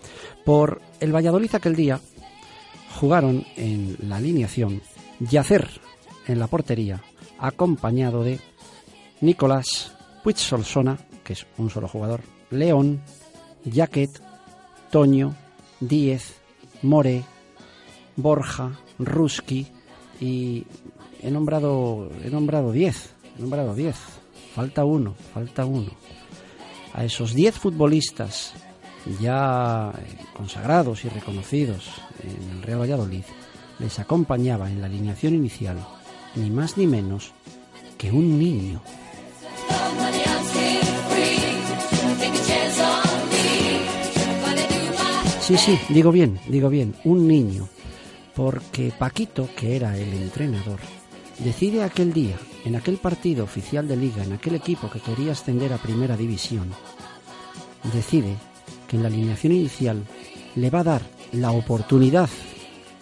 Por 0.42 0.80
el 1.00 1.14
Valladolid 1.14 1.54
aquel 1.54 1.76
día 1.76 2.00
jugaron 2.90 3.44
en 3.56 3.96
la 4.02 4.16
alineación 4.16 4.82
Yacer 5.20 5.68
en 6.26 6.38
la 6.38 6.46
portería, 6.46 7.02
acompañado 7.38 8.22
de 8.22 8.38
Nicolás 9.20 9.92
Puigsolsona, 10.22 10.98
que 11.24 11.32
es 11.32 11.46
un 11.56 11.70
solo 11.70 11.88
jugador, 11.88 12.20
León, 12.50 13.02
Jaquet, 13.70 14.10
Toño, 14.90 15.34
Díez, 15.80 16.34
More, 16.82 17.24
Borja, 18.16 18.78
Ruski 18.98 19.66
y 20.20 20.66
he 21.22 21.30
nombrado 21.30 22.10
he 22.24 22.30
nombrado 22.30 22.72
10, 22.72 23.14
he 23.38 23.40
nombrado 23.40 23.74
10. 23.74 23.96
Falta 24.54 24.84
uno, 24.84 25.14
falta 25.32 25.64
uno. 25.64 25.90
A 26.92 27.04
esos 27.04 27.34
10 27.34 27.54
futbolistas 27.56 28.54
ya 29.20 29.92
eh, 29.96 30.16
consagrados 30.34 31.04
y 31.04 31.08
reconocidos 31.08 31.90
en 32.22 32.50
el 32.50 32.62
Real 32.62 32.80
Valladolid 32.80 33.24
les 33.78 33.98
acompañaba 33.98 34.70
en 34.70 34.80
la 34.80 34.86
alineación 34.86 35.34
inicial 35.34 35.78
ni 36.34 36.50
más 36.50 36.76
ni 36.76 36.86
menos 36.86 37.32
que 37.96 38.10
un 38.10 38.38
niño. 38.38 38.80
Sí, 45.40 45.56
sí, 45.56 45.78
digo 45.88 46.12
bien, 46.12 46.38
digo 46.46 46.68
bien, 46.68 46.94
un 47.04 47.26
niño. 47.26 47.68
Porque 48.34 48.92
Paquito, 48.96 49.48
que 49.56 49.76
era 49.76 49.96
el 49.96 50.12
entrenador, 50.12 50.78
decide 51.38 51.82
aquel 51.82 52.12
día, 52.12 52.36
en 52.64 52.76
aquel 52.76 52.98
partido 52.98 53.44
oficial 53.44 53.88
de 53.88 53.96
liga, 53.96 54.22
en 54.22 54.34
aquel 54.34 54.56
equipo 54.56 54.90
que 54.90 55.00
quería 55.00 55.32
ascender 55.32 55.72
a 55.72 55.78
primera 55.78 56.16
división, 56.16 56.70
decide 57.94 58.36
que 58.88 58.96
en 58.96 59.02
la 59.02 59.08
alineación 59.08 59.52
inicial 59.52 60.04
le 60.56 60.70
va 60.70 60.80
a 60.80 60.84
dar 60.84 61.02
la 61.32 61.52
oportunidad 61.52 62.28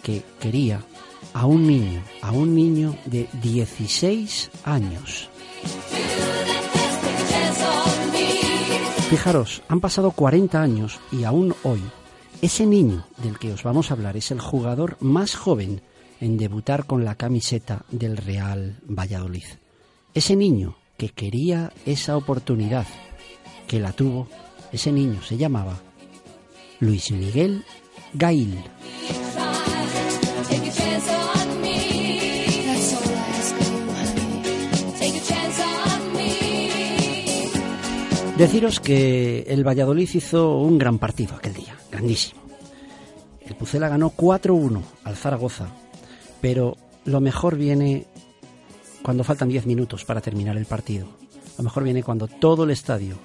que 0.02 0.22
quería 0.38 0.82
a 1.32 1.46
un 1.46 1.66
niño, 1.66 2.02
a 2.22 2.32
un 2.32 2.54
niño 2.54 2.96
de 3.06 3.28
16 3.42 4.50
años. 4.64 5.30
Fijaros, 9.10 9.62
han 9.68 9.80
pasado 9.80 10.10
40 10.10 10.60
años 10.60 10.98
y 11.12 11.24
aún 11.24 11.54
hoy, 11.62 11.80
ese 12.42 12.66
niño 12.66 13.06
del 13.22 13.38
que 13.38 13.52
os 13.52 13.62
vamos 13.62 13.90
a 13.90 13.94
hablar 13.94 14.16
es 14.16 14.30
el 14.30 14.40
jugador 14.40 14.96
más 15.00 15.36
joven 15.36 15.80
en 16.20 16.36
debutar 16.36 16.86
con 16.86 17.04
la 17.04 17.14
camiseta 17.14 17.84
del 17.90 18.16
Real 18.16 18.80
Valladolid. 18.84 19.44
Ese 20.14 20.34
niño 20.34 20.76
que 20.96 21.10
quería 21.10 21.72
esa 21.84 22.16
oportunidad, 22.16 22.86
que 23.68 23.78
la 23.78 23.92
tuvo, 23.92 24.28
ese 24.76 24.92
niño 24.92 25.22
se 25.22 25.38
llamaba 25.38 25.78
Luis 26.80 27.10
Miguel 27.10 27.64
Gail. 28.12 28.62
Deciros 38.36 38.80
que 38.80 39.46
el 39.48 39.66
Valladolid 39.66 40.10
hizo 40.12 40.58
un 40.58 40.76
gran 40.76 40.98
partido 40.98 41.36
aquel 41.36 41.54
día, 41.54 41.74
grandísimo. 41.90 42.42
El 43.46 43.56
Pucela 43.56 43.88
ganó 43.88 44.10
4-1 44.10 44.82
al 45.04 45.16
Zaragoza, 45.16 45.68
pero 46.42 46.76
lo 47.06 47.22
mejor 47.22 47.56
viene 47.56 48.06
cuando 49.02 49.24
faltan 49.24 49.48
10 49.48 49.64
minutos 49.64 50.04
para 50.04 50.20
terminar 50.20 50.58
el 50.58 50.66
partido. 50.66 51.08
Lo 51.56 51.64
mejor 51.64 51.82
viene 51.84 52.02
cuando 52.02 52.28
todo 52.28 52.64
el 52.64 52.72
estadio 52.72 53.16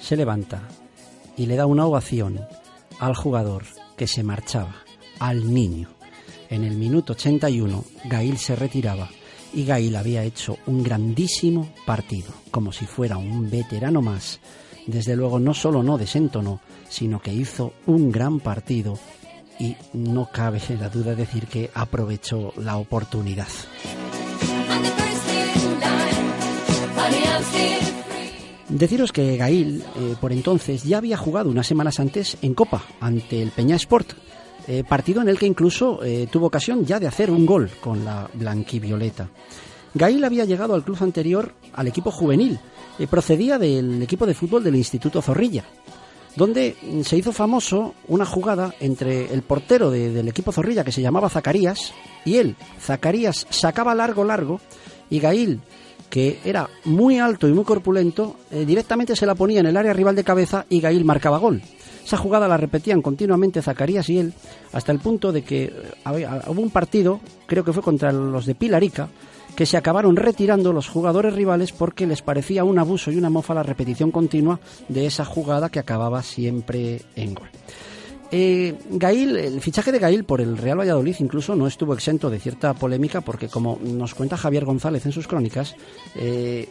se 0.00 0.16
levanta 0.16 0.62
y 1.36 1.46
le 1.46 1.56
da 1.56 1.66
una 1.66 1.86
ovación 1.86 2.40
al 2.98 3.14
jugador 3.14 3.64
que 3.96 4.06
se 4.06 4.22
marchaba, 4.22 4.74
al 5.18 5.52
niño. 5.52 5.88
En 6.50 6.64
el 6.64 6.76
minuto 6.76 7.12
81, 7.12 7.84
Gail 8.04 8.38
se 8.38 8.56
retiraba 8.56 9.08
y 9.52 9.64
Gail 9.64 9.96
había 9.96 10.24
hecho 10.24 10.58
un 10.66 10.82
grandísimo 10.82 11.68
partido, 11.86 12.28
como 12.50 12.72
si 12.72 12.86
fuera 12.86 13.18
un 13.18 13.50
veterano 13.50 14.02
más. 14.02 14.40
Desde 14.86 15.16
luego 15.16 15.38
no 15.38 15.54
solo 15.54 15.82
no 15.82 15.98
desentonó, 15.98 16.60
sino 16.88 17.20
que 17.20 17.32
hizo 17.32 17.74
un 17.86 18.10
gran 18.10 18.40
partido 18.40 18.98
y 19.58 19.76
no 19.92 20.30
cabe 20.32 20.60
la 20.80 20.88
duda 20.88 21.10
de 21.10 21.16
decir 21.16 21.46
que 21.46 21.70
aprovechó 21.74 22.52
la 22.56 22.76
oportunidad. 22.76 23.48
Deciros 28.68 29.12
que 29.12 29.36
Gail, 29.38 29.82
eh, 29.96 30.14
por 30.20 30.30
entonces, 30.32 30.84
ya 30.84 30.98
había 30.98 31.16
jugado 31.16 31.48
unas 31.48 31.66
semanas 31.66 31.98
antes 32.00 32.36
en 32.42 32.52
Copa 32.54 32.82
ante 33.00 33.40
el 33.42 33.50
Peña 33.50 33.76
Sport. 33.76 34.12
eh, 34.70 34.84
partido 34.86 35.22
en 35.22 35.28
el 35.30 35.38
que 35.38 35.46
incluso 35.46 36.04
eh, 36.04 36.28
tuvo 36.30 36.44
ocasión 36.48 36.84
ya 36.84 37.00
de 37.00 37.06
hacer 37.06 37.30
un 37.30 37.46
gol 37.46 37.70
con 37.80 38.04
la 38.04 38.28
blanquivioleta. 38.34 39.30
Gail 39.94 40.22
había 40.22 40.44
llegado 40.44 40.74
al 40.74 40.84
club 40.84 40.98
anterior 41.00 41.54
al 41.72 41.86
equipo 41.88 42.10
juvenil, 42.10 42.58
eh, 42.98 43.06
procedía 43.06 43.58
del 43.58 44.02
equipo 44.02 44.26
de 44.26 44.34
fútbol 44.34 44.62
del 44.62 44.76
Instituto 44.76 45.22
Zorrilla, 45.22 45.64
donde 46.36 46.76
mm, 46.82 47.00
se 47.00 47.16
hizo 47.16 47.32
famoso 47.32 47.94
una 48.08 48.26
jugada 48.26 48.74
entre 48.80 49.32
el 49.32 49.40
portero 49.40 49.90
de- 49.90 50.12
del 50.12 50.28
equipo 50.28 50.52
Zorrilla 50.52 50.84
que 50.84 50.92
se 50.92 51.00
llamaba 51.00 51.30
Zacarías 51.30 51.94
y 52.26 52.36
él. 52.36 52.54
Zacarías 52.78 53.46
sacaba 53.48 53.94
largo, 53.94 54.22
largo 54.22 54.60
y 55.08 55.18
Gail, 55.20 55.60
que 56.10 56.38
era 56.44 56.68
muy 56.84 57.18
alto 57.18 57.48
y 57.48 57.52
muy 57.52 57.64
corpulento, 57.64 58.36
eh, 58.50 58.64
directamente 58.64 59.14
se 59.16 59.26
la 59.26 59.34
ponía 59.34 59.60
en 59.60 59.66
el 59.66 59.76
área 59.76 59.92
rival 59.92 60.16
de 60.16 60.24
cabeza 60.24 60.64
y 60.68 60.80
Gail 60.80 61.04
marcaba 61.04 61.38
gol. 61.38 61.60
Esa 62.04 62.16
jugada 62.16 62.48
la 62.48 62.56
repetían 62.56 63.02
continuamente 63.02 63.60
Zacarías 63.60 64.08
y 64.08 64.18
él 64.18 64.32
hasta 64.72 64.92
el 64.92 64.98
punto 65.00 65.30
de 65.32 65.42
que 65.42 65.64
eh, 65.64 65.72
había- 66.04 66.42
hubo 66.48 66.62
un 66.62 66.70
partido, 66.70 67.20
creo 67.46 67.64
que 67.64 67.72
fue 67.74 67.82
contra 67.82 68.10
los 68.12 68.46
de 68.46 68.54
Pilarica, 68.54 69.08
que 69.54 69.66
se 69.66 69.76
acabaron 69.76 70.14
retirando 70.16 70.72
los 70.72 70.88
jugadores 70.88 71.34
rivales 71.34 71.72
porque 71.72 72.06
les 72.06 72.22
parecía 72.22 72.64
un 72.64 72.78
abuso 72.78 73.10
y 73.10 73.16
una 73.16 73.28
mofa 73.28 73.54
la 73.54 73.62
repetición 73.64 74.10
continua 74.10 74.60
de 74.88 75.04
esa 75.06 75.24
jugada 75.24 75.68
que 75.68 75.80
acababa 75.80 76.22
siempre 76.22 77.02
en 77.16 77.34
gol. 77.34 77.48
Eh, 78.30 78.74
Gail, 78.90 79.36
el 79.36 79.60
fichaje 79.62 79.90
de 79.90 79.98
Gail 79.98 80.24
por 80.24 80.42
el 80.42 80.58
Real 80.58 80.78
Valladolid 80.78 81.16
incluso 81.20 81.56
no 81.56 81.66
estuvo 81.66 81.94
exento 81.94 82.28
de 82.28 82.38
cierta 82.38 82.74
polémica 82.74 83.22
porque 83.22 83.48
como 83.48 83.78
nos 83.82 84.14
cuenta 84.14 84.36
Javier 84.36 84.66
González 84.66 85.06
en 85.06 85.12
sus 85.12 85.26
crónicas, 85.26 85.74
eh, 86.14 86.68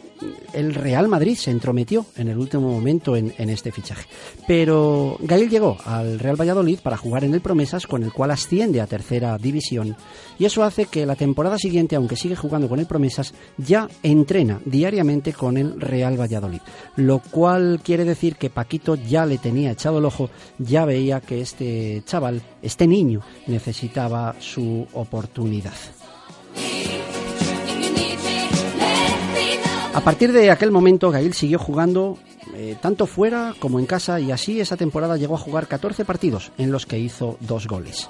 el 0.52 0.74
Real 0.74 1.08
Madrid 1.08 1.36
se 1.36 1.50
entrometió 1.50 2.06
en 2.16 2.28
el 2.28 2.38
último 2.38 2.70
momento 2.70 3.16
en, 3.16 3.34
en 3.38 3.50
este 3.50 3.72
fichaje. 3.72 4.06
Pero 4.46 5.16
Gail 5.20 5.50
llegó 5.50 5.76
al 5.84 6.20
Real 6.20 6.40
Valladolid 6.40 6.78
para 6.80 6.96
jugar 6.96 7.24
en 7.24 7.34
el 7.34 7.40
Promesas 7.40 7.86
con 7.86 8.04
el 8.04 8.12
cual 8.12 8.30
asciende 8.30 8.80
a 8.80 8.86
tercera 8.86 9.36
división 9.36 9.96
y 10.38 10.44
eso 10.44 10.62
hace 10.62 10.86
que 10.86 11.06
la 11.06 11.16
temporada 11.16 11.58
siguiente, 11.58 11.96
aunque 11.96 12.16
sigue 12.16 12.36
jugando 12.36 12.68
con 12.68 12.78
el 12.78 12.86
Promesas, 12.86 13.34
ya 13.56 13.88
entrena 14.04 14.60
diariamente 14.64 15.32
con 15.32 15.56
el 15.56 15.80
Real 15.80 16.18
Valladolid. 16.20 16.60
Lo 16.94 17.18
cual 17.18 17.80
quiere 17.82 18.04
decir 18.04 18.36
que 18.36 18.50
Paquito 18.50 18.94
ya 18.94 19.26
le 19.26 19.38
tenía 19.38 19.72
echado 19.72 19.98
el 19.98 20.04
ojo, 20.04 20.30
ya 20.58 20.84
veía 20.84 21.20
que 21.20 21.40
este 21.48 22.02
chaval, 22.04 22.42
este 22.60 22.86
niño, 22.86 23.22
necesitaba 23.46 24.34
su 24.38 24.86
oportunidad. 24.92 25.72
A 29.94 30.00
partir 30.02 30.32
de 30.32 30.50
aquel 30.50 30.70
momento, 30.70 31.10
Gail 31.10 31.32
siguió 31.32 31.58
jugando 31.58 32.18
eh, 32.54 32.76
tanto 32.80 33.06
fuera 33.06 33.54
como 33.58 33.78
en 33.78 33.86
casa 33.86 34.20
y 34.20 34.30
así 34.30 34.60
esa 34.60 34.76
temporada 34.76 35.16
llegó 35.16 35.34
a 35.34 35.38
jugar 35.38 35.66
14 35.66 36.04
partidos 36.04 36.52
en 36.58 36.70
los 36.70 36.86
que 36.86 36.98
hizo 36.98 37.38
dos 37.40 37.66
goles. 37.66 38.08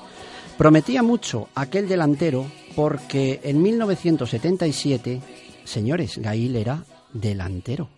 Prometía 0.57 1.03
mucho 1.05 1.49
aquel 1.55 1.89
delantero 1.89 2.47
porque 2.75 3.41
en 3.45 3.63
1977, 3.63 5.21
señores, 5.65 6.19
Gail 6.19 6.57
era 6.57 6.85
delantero. 7.13 7.89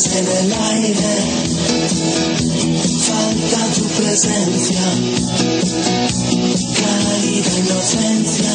Faltas 0.00 0.16
en 0.16 0.26
el 0.26 0.52
aire, 0.52 1.16
falta 3.06 3.74
tu 3.74 3.84
presencia, 4.00 4.80
cálida 6.80 7.58
inocencia, 7.58 8.52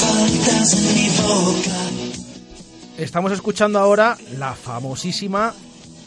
faltas 0.00 0.72
en 0.72 0.94
mi 0.94 1.08
boca. 1.22 1.90
Estamos 2.98 3.30
escuchando 3.30 3.78
ahora 3.78 4.18
la 4.38 4.54
famosísima 4.54 5.54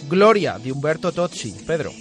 Gloria 0.10 0.60
de 0.60 0.74
Humberto 0.74 1.14
Tozzi. 1.14 1.52
Pedro. 1.66 1.94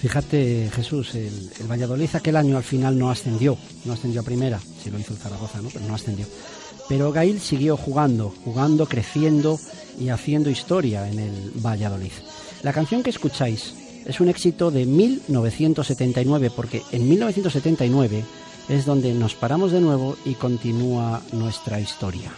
Fíjate, 0.00 0.70
Jesús, 0.76 1.16
el, 1.16 1.50
el 1.58 1.66
Valladolid 1.66 2.10
aquel 2.14 2.36
año 2.36 2.56
al 2.56 2.62
final 2.62 2.96
no 2.96 3.10
ascendió, 3.10 3.58
no 3.84 3.94
ascendió 3.94 4.20
a 4.20 4.24
primera, 4.24 4.60
si 4.80 4.90
lo 4.90 4.98
hizo 5.00 5.12
el 5.12 5.18
Zaragoza, 5.18 5.60
¿no? 5.60 5.70
Pero 5.70 5.86
no 5.86 5.96
ascendió. 5.96 6.26
Pero 6.88 7.12
Gail 7.12 7.40
siguió 7.40 7.76
jugando, 7.76 8.32
jugando, 8.44 8.86
creciendo 8.86 9.58
y 10.00 10.08
haciendo 10.08 10.50
historia 10.50 11.08
en 11.08 11.18
el 11.18 11.52
Valladolid. 11.56 12.12
La 12.62 12.72
canción 12.72 13.02
que 13.02 13.10
escucháis 13.10 13.74
es 14.06 14.20
un 14.20 14.28
éxito 14.28 14.70
de 14.70 14.86
1979, 14.86 16.50
porque 16.54 16.82
en 16.92 17.08
1979 17.08 18.24
es 18.68 18.86
donde 18.86 19.12
nos 19.12 19.34
paramos 19.34 19.70
de 19.70 19.80
nuevo 19.80 20.16
y 20.24 20.34
continúa 20.34 21.22
nuestra 21.32 21.78
historia. 21.78 22.32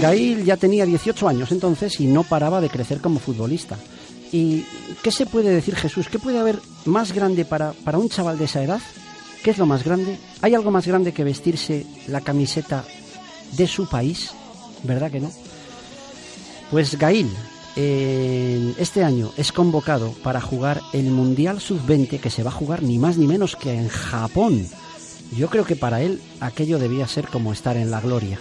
Gail 0.00 0.44
ya 0.44 0.56
tenía 0.56 0.84
18 0.84 1.28
años 1.28 1.52
entonces 1.52 2.00
y 2.00 2.06
no 2.06 2.22
paraba 2.22 2.60
de 2.60 2.68
crecer 2.68 3.00
como 3.00 3.18
futbolista. 3.18 3.78
¿Y 4.32 4.64
qué 5.02 5.10
se 5.10 5.26
puede 5.26 5.50
decir 5.50 5.76
Jesús? 5.76 6.08
¿Qué 6.08 6.18
puede 6.18 6.38
haber 6.38 6.58
más 6.84 7.12
grande 7.12 7.44
para, 7.44 7.72
para 7.72 7.98
un 7.98 8.08
chaval 8.08 8.38
de 8.38 8.44
esa 8.44 8.62
edad? 8.62 8.80
¿Qué 9.42 9.50
es 9.50 9.58
lo 9.58 9.66
más 9.66 9.84
grande? 9.84 10.18
¿Hay 10.42 10.54
algo 10.54 10.70
más 10.70 10.86
grande 10.86 11.12
que 11.12 11.24
vestirse 11.24 11.86
la 12.08 12.20
camiseta 12.20 12.84
de 13.52 13.66
su 13.66 13.88
país? 13.88 14.32
¿Verdad 14.82 15.10
que 15.10 15.20
no? 15.20 15.30
Pues 16.70 16.98
Gail 16.98 17.30
este 17.76 19.04
año 19.04 19.30
es 19.36 19.52
convocado 19.52 20.12
para 20.22 20.40
jugar 20.40 20.80
el 20.94 21.10
Mundial 21.10 21.60
Sub-20 21.60 22.20
que 22.20 22.30
se 22.30 22.42
va 22.42 22.50
a 22.50 22.54
jugar 22.54 22.82
ni 22.82 22.98
más 22.98 23.18
ni 23.18 23.26
menos 23.26 23.54
que 23.54 23.72
en 23.74 23.88
Japón. 23.88 24.66
Yo 25.36 25.48
creo 25.50 25.64
que 25.64 25.76
para 25.76 26.00
él 26.02 26.22
aquello 26.40 26.78
debía 26.78 27.06
ser 27.06 27.28
como 27.28 27.52
estar 27.52 27.76
en 27.76 27.90
la 27.90 28.00
gloria. 28.00 28.38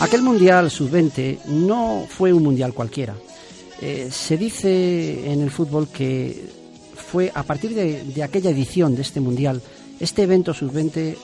Aquel 0.00 0.22
Mundial 0.22 0.70
Sub-20 0.70 1.46
no 1.46 2.06
fue 2.08 2.32
un 2.34 2.42
Mundial 2.42 2.74
cualquiera. 2.74 3.14
Eh, 3.80 4.08
se 4.10 4.38
dice 4.38 5.30
en 5.30 5.42
el 5.42 5.50
fútbol 5.50 5.88
que 5.88 6.48
fue 6.94 7.30
a 7.34 7.42
partir 7.42 7.74
de, 7.74 8.22
aquella 8.22 8.50
edición 8.50 8.94
de 8.94 9.02
este 9.02 9.20
Mundial, 9.20 9.60
este 10.00 10.22
evento 10.22 10.54
Sub-20 10.54 10.96
eh, 10.96 11.16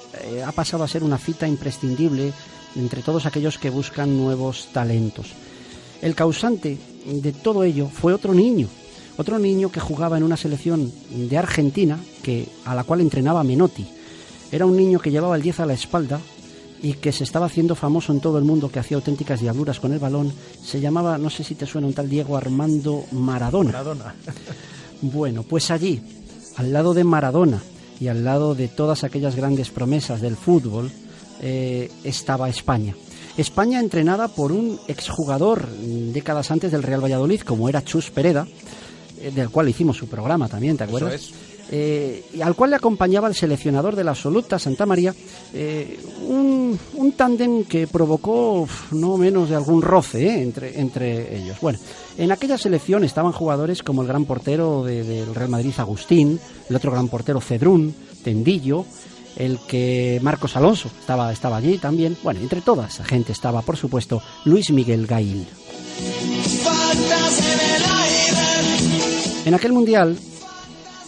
ha 0.46 0.52
pasado 0.52 0.84
a 0.84 0.88
ser 0.88 1.02
una 1.02 1.18
cita 1.18 1.48
imprescindible 1.48 2.32
entre 2.76 3.02
todos 3.02 3.26
aquellos 3.26 3.58
que 3.58 3.70
buscan 3.70 4.16
nuevos 4.16 4.68
talentos. 4.72 5.32
El 6.00 6.14
causante 6.14 6.78
de 7.06 7.32
todo 7.32 7.64
ello 7.64 7.88
fue 7.88 8.12
otro 8.12 8.34
niño, 8.34 8.68
otro 9.16 9.38
niño 9.38 9.70
que 9.70 9.80
jugaba 9.80 10.16
en 10.16 10.22
una 10.22 10.36
selección 10.36 10.90
de 11.10 11.38
Argentina 11.38 11.98
que, 12.22 12.48
a 12.64 12.74
la 12.74 12.84
cual 12.84 13.00
entrenaba 13.00 13.44
Menotti. 13.44 13.86
Era 14.50 14.66
un 14.66 14.76
niño 14.76 15.00
que 15.00 15.10
llevaba 15.10 15.36
el 15.36 15.42
10 15.42 15.60
a 15.60 15.66
la 15.66 15.74
espalda 15.74 16.20
y 16.82 16.94
que 16.94 17.12
se 17.12 17.24
estaba 17.24 17.46
haciendo 17.46 17.74
famoso 17.74 18.12
en 18.12 18.20
todo 18.20 18.38
el 18.38 18.44
mundo, 18.44 18.68
que 18.68 18.80
hacía 18.80 18.96
auténticas 18.96 19.40
diabluras 19.40 19.78
con 19.78 19.92
el 19.92 20.00
balón. 20.00 20.32
Se 20.64 20.80
llamaba, 20.80 21.16
no 21.16 21.30
sé 21.30 21.44
si 21.44 21.54
te 21.54 21.64
suena 21.64 21.86
un 21.86 21.94
tal 21.94 22.08
Diego 22.08 22.36
Armando 22.36 23.04
Maradona. 23.12 23.72
Maradona. 23.72 24.14
Bueno, 25.04 25.42
pues 25.42 25.72
allí, 25.72 26.00
al 26.54 26.72
lado 26.72 26.94
de 26.94 27.02
Maradona 27.02 27.60
y 27.98 28.06
al 28.06 28.22
lado 28.22 28.54
de 28.54 28.68
todas 28.68 29.02
aquellas 29.02 29.34
grandes 29.34 29.70
promesas 29.70 30.20
del 30.20 30.36
fútbol, 30.36 30.92
eh, 31.40 31.90
estaba 32.04 32.48
España. 32.48 32.94
España 33.36 33.80
entrenada 33.80 34.28
por 34.28 34.52
un 34.52 34.78
exjugador 34.86 35.66
décadas 35.68 36.52
antes 36.52 36.70
del 36.70 36.84
Real 36.84 37.02
Valladolid, 37.02 37.40
como 37.40 37.68
era 37.68 37.82
Chus 37.82 38.12
Pereda, 38.12 38.46
eh, 39.20 39.32
del 39.34 39.50
cual 39.50 39.68
hicimos 39.68 39.96
su 39.96 40.06
programa 40.06 40.48
también, 40.48 40.76
¿te 40.76 40.84
acuerdas? 40.84 41.14
es. 41.14 41.32
Eh, 41.74 42.22
y 42.34 42.42
al 42.42 42.54
cual 42.54 42.68
le 42.68 42.76
acompañaba 42.76 43.28
el 43.28 43.34
seleccionador 43.34 43.96
de 43.96 44.04
la 44.04 44.10
absoluta 44.10 44.58
Santa 44.58 44.84
María, 44.84 45.14
eh, 45.54 45.98
un, 46.28 46.78
un 46.96 47.12
tándem 47.12 47.64
que 47.64 47.86
provocó 47.86 48.60
uf, 48.60 48.92
no 48.92 49.16
menos 49.16 49.48
de 49.48 49.56
algún 49.56 49.80
roce 49.80 50.26
eh, 50.26 50.42
entre, 50.42 50.78
entre 50.78 51.34
ellos. 51.34 51.56
Bueno, 51.62 51.78
en 52.18 52.30
aquella 52.30 52.58
selección 52.58 53.04
estaban 53.04 53.32
jugadores 53.32 53.82
como 53.82 54.02
el 54.02 54.08
gran 54.08 54.26
portero 54.26 54.84
de- 54.84 55.02
del 55.02 55.34
Real 55.34 55.48
Madrid, 55.48 55.72
Agustín, 55.78 56.38
el 56.68 56.76
otro 56.76 56.92
gran 56.92 57.08
portero, 57.08 57.40
Cedrún, 57.40 57.94
Tendillo, 58.22 58.84
el 59.36 59.58
que 59.66 60.20
Marcos 60.22 60.54
Alonso 60.56 60.90
estaba, 61.00 61.32
estaba 61.32 61.56
allí 61.56 61.78
también. 61.78 62.18
Bueno, 62.22 62.40
entre 62.40 62.60
toda 62.60 62.86
esa 62.88 63.02
gente 63.06 63.32
estaba, 63.32 63.62
por 63.62 63.78
supuesto, 63.78 64.20
Luis 64.44 64.70
Miguel 64.70 65.06
Gail. 65.06 65.46
En 69.44 69.54
aquel 69.54 69.72
mundial, 69.72 70.16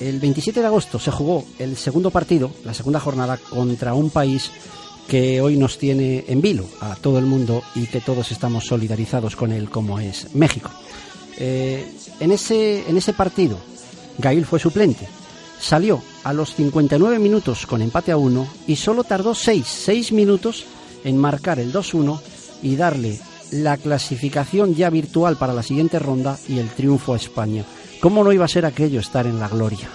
el 0.00 0.20
27 0.20 0.60
de 0.60 0.66
agosto 0.66 0.98
se 0.98 1.10
jugó 1.10 1.44
el 1.58 1.76
segundo 1.76 2.10
partido, 2.10 2.50
la 2.64 2.74
segunda 2.74 3.00
jornada, 3.00 3.36
contra 3.36 3.94
un 3.94 4.10
país 4.10 4.50
que 5.08 5.40
hoy 5.40 5.56
nos 5.56 5.78
tiene 5.78 6.24
en 6.28 6.40
vilo 6.40 6.66
a 6.80 6.96
todo 6.96 7.18
el 7.18 7.26
mundo 7.26 7.62
y 7.74 7.86
que 7.86 8.00
todos 8.00 8.32
estamos 8.32 8.66
solidarizados 8.66 9.36
con 9.36 9.52
él, 9.52 9.68
como 9.70 10.00
es 10.00 10.34
México. 10.34 10.70
Eh, 11.36 11.86
en, 12.20 12.30
ese, 12.30 12.88
en 12.88 12.96
ese 12.96 13.12
partido, 13.12 13.58
Gail 14.18 14.46
fue 14.46 14.60
suplente 14.60 15.08
Salió 15.64 16.02
a 16.24 16.34
los 16.34 16.54
59 16.54 17.18
minutos 17.18 17.66
con 17.66 17.80
empate 17.80 18.12
a 18.12 18.18
1 18.18 18.46
y 18.66 18.76
solo 18.76 19.02
tardó 19.02 19.34
6, 19.34 19.66
6 19.66 20.12
minutos 20.12 20.66
en 21.04 21.16
marcar 21.16 21.58
el 21.58 21.72
2-1 21.72 22.20
y 22.62 22.76
darle 22.76 23.18
la 23.50 23.78
clasificación 23.78 24.74
ya 24.74 24.90
virtual 24.90 25.36
para 25.36 25.54
la 25.54 25.62
siguiente 25.62 25.98
ronda 25.98 26.38
y 26.48 26.58
el 26.58 26.68
triunfo 26.68 27.14
a 27.14 27.16
España. 27.16 27.64
¿Cómo 28.00 28.24
no 28.24 28.32
iba 28.32 28.44
a 28.44 28.48
ser 28.48 28.66
aquello 28.66 29.00
estar 29.00 29.26
en 29.26 29.38
la 29.40 29.48
gloria? 29.48 29.88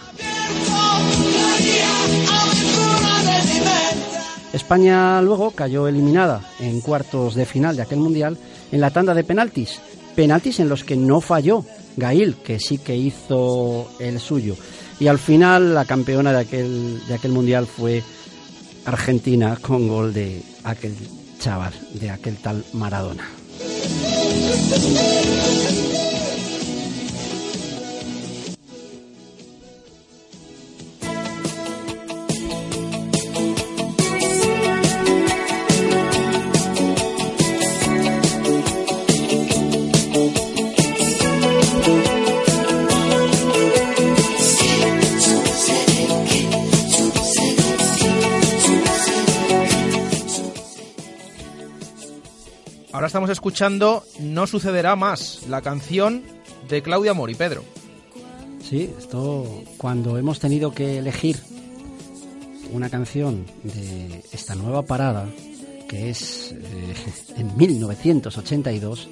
España 4.53 5.21
luego 5.21 5.51
cayó 5.51 5.87
eliminada 5.87 6.41
en 6.59 6.81
cuartos 6.81 7.35
de 7.35 7.45
final 7.45 7.75
de 7.75 7.83
aquel 7.83 7.99
mundial 7.99 8.37
en 8.71 8.81
la 8.81 8.89
tanda 8.89 9.13
de 9.13 9.23
penaltis. 9.23 9.79
Penaltis 10.15 10.59
en 10.59 10.69
los 10.69 10.83
que 10.83 10.95
no 10.95 11.21
falló 11.21 11.65
Gail, 11.97 12.35
que 12.35 12.59
sí 12.59 12.77
que 12.77 12.95
hizo 12.95 13.89
el 13.99 14.19
suyo. 14.19 14.55
Y 14.99 15.07
al 15.07 15.19
final 15.19 15.73
la 15.73 15.85
campeona 15.85 16.31
de 16.31 16.39
aquel, 16.39 17.01
de 17.07 17.13
aquel 17.13 17.31
mundial 17.31 17.67
fue 17.67 18.03
Argentina 18.85 19.57
con 19.61 19.87
gol 19.87 20.13
de 20.13 20.41
aquel 20.63 20.95
chaval, 21.39 21.73
de 21.93 22.09
aquel 22.09 22.37
tal 22.37 22.63
Maradona. 22.73 23.27
Escuchando 53.29 54.03
No 54.19 54.47
sucederá 54.47 54.95
más, 54.95 55.43
la 55.47 55.61
canción 55.61 56.23
de 56.67 56.81
Claudia 56.81 57.13
Mori, 57.13 57.35
Pedro. 57.35 57.63
Sí, 58.63 58.89
esto 58.97 59.63
cuando 59.77 60.17
hemos 60.17 60.39
tenido 60.39 60.73
que 60.73 60.99
elegir 60.99 61.37
una 62.71 62.89
canción 62.89 63.45
de 63.63 64.23
esta 64.31 64.55
nueva 64.55 64.83
parada, 64.83 65.27
que 65.87 66.09
es 66.09 66.51
eh, 66.51 66.95
en 67.37 67.57
1982, 67.57 69.09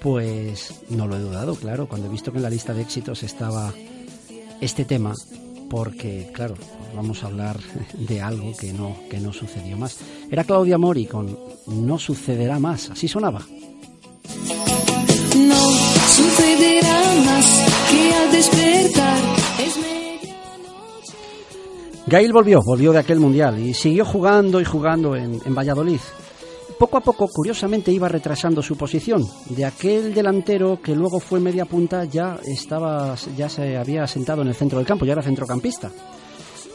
pues 0.00 0.82
no 0.90 1.06
lo 1.06 1.16
he 1.16 1.20
dudado, 1.20 1.54
claro, 1.54 1.88
cuando 1.88 2.08
he 2.08 2.10
visto 2.10 2.32
que 2.32 2.38
en 2.38 2.42
la 2.42 2.50
lista 2.50 2.74
de 2.74 2.82
éxitos 2.82 3.22
estaba 3.22 3.72
este 4.60 4.84
tema, 4.84 5.14
porque 5.72 6.28
claro, 6.34 6.54
vamos 6.94 7.24
a 7.24 7.28
hablar 7.28 7.58
de 7.94 8.20
algo 8.20 8.54
que 8.54 8.74
no, 8.74 8.94
que 9.08 9.18
no 9.18 9.32
sucedió 9.32 9.78
más. 9.78 9.96
Era 10.30 10.44
Claudia 10.44 10.76
Mori 10.76 11.06
con 11.06 11.38
No 11.66 11.98
sucederá 11.98 12.58
más, 12.58 12.90
así 12.90 13.08
sonaba. 13.08 13.40
No 15.34 15.70
sucederá 16.08 17.00
más 17.24 17.46
que 17.90 18.14
al 18.14 18.32
despertar 18.32 19.18
es 19.64 19.76
medianoche. 19.78 21.16
Gail 22.06 22.32
volvió, 22.34 22.60
volvió 22.62 22.92
de 22.92 22.98
aquel 22.98 23.18
mundial 23.18 23.58
y 23.58 23.72
siguió 23.72 24.04
jugando 24.04 24.60
y 24.60 24.66
jugando 24.66 25.16
en, 25.16 25.40
en 25.42 25.54
Valladolid. 25.54 26.00
Poco 26.78 26.96
a 26.98 27.00
poco, 27.00 27.28
curiosamente, 27.28 27.92
iba 27.92 28.08
retrasando 28.08 28.62
su 28.62 28.76
posición. 28.76 29.26
De 29.50 29.64
aquel 29.64 30.14
delantero 30.14 30.80
que 30.82 30.94
luego 30.94 31.20
fue 31.20 31.40
media 31.40 31.64
punta, 31.64 32.04
ya 32.04 32.38
estaba, 32.44 33.14
ya 33.36 33.48
se 33.48 33.76
había 33.76 34.06
sentado 34.06 34.42
en 34.42 34.48
el 34.48 34.54
centro 34.54 34.78
del 34.78 34.86
campo, 34.86 35.04
ya 35.04 35.12
era 35.12 35.22
centrocampista. 35.22 35.90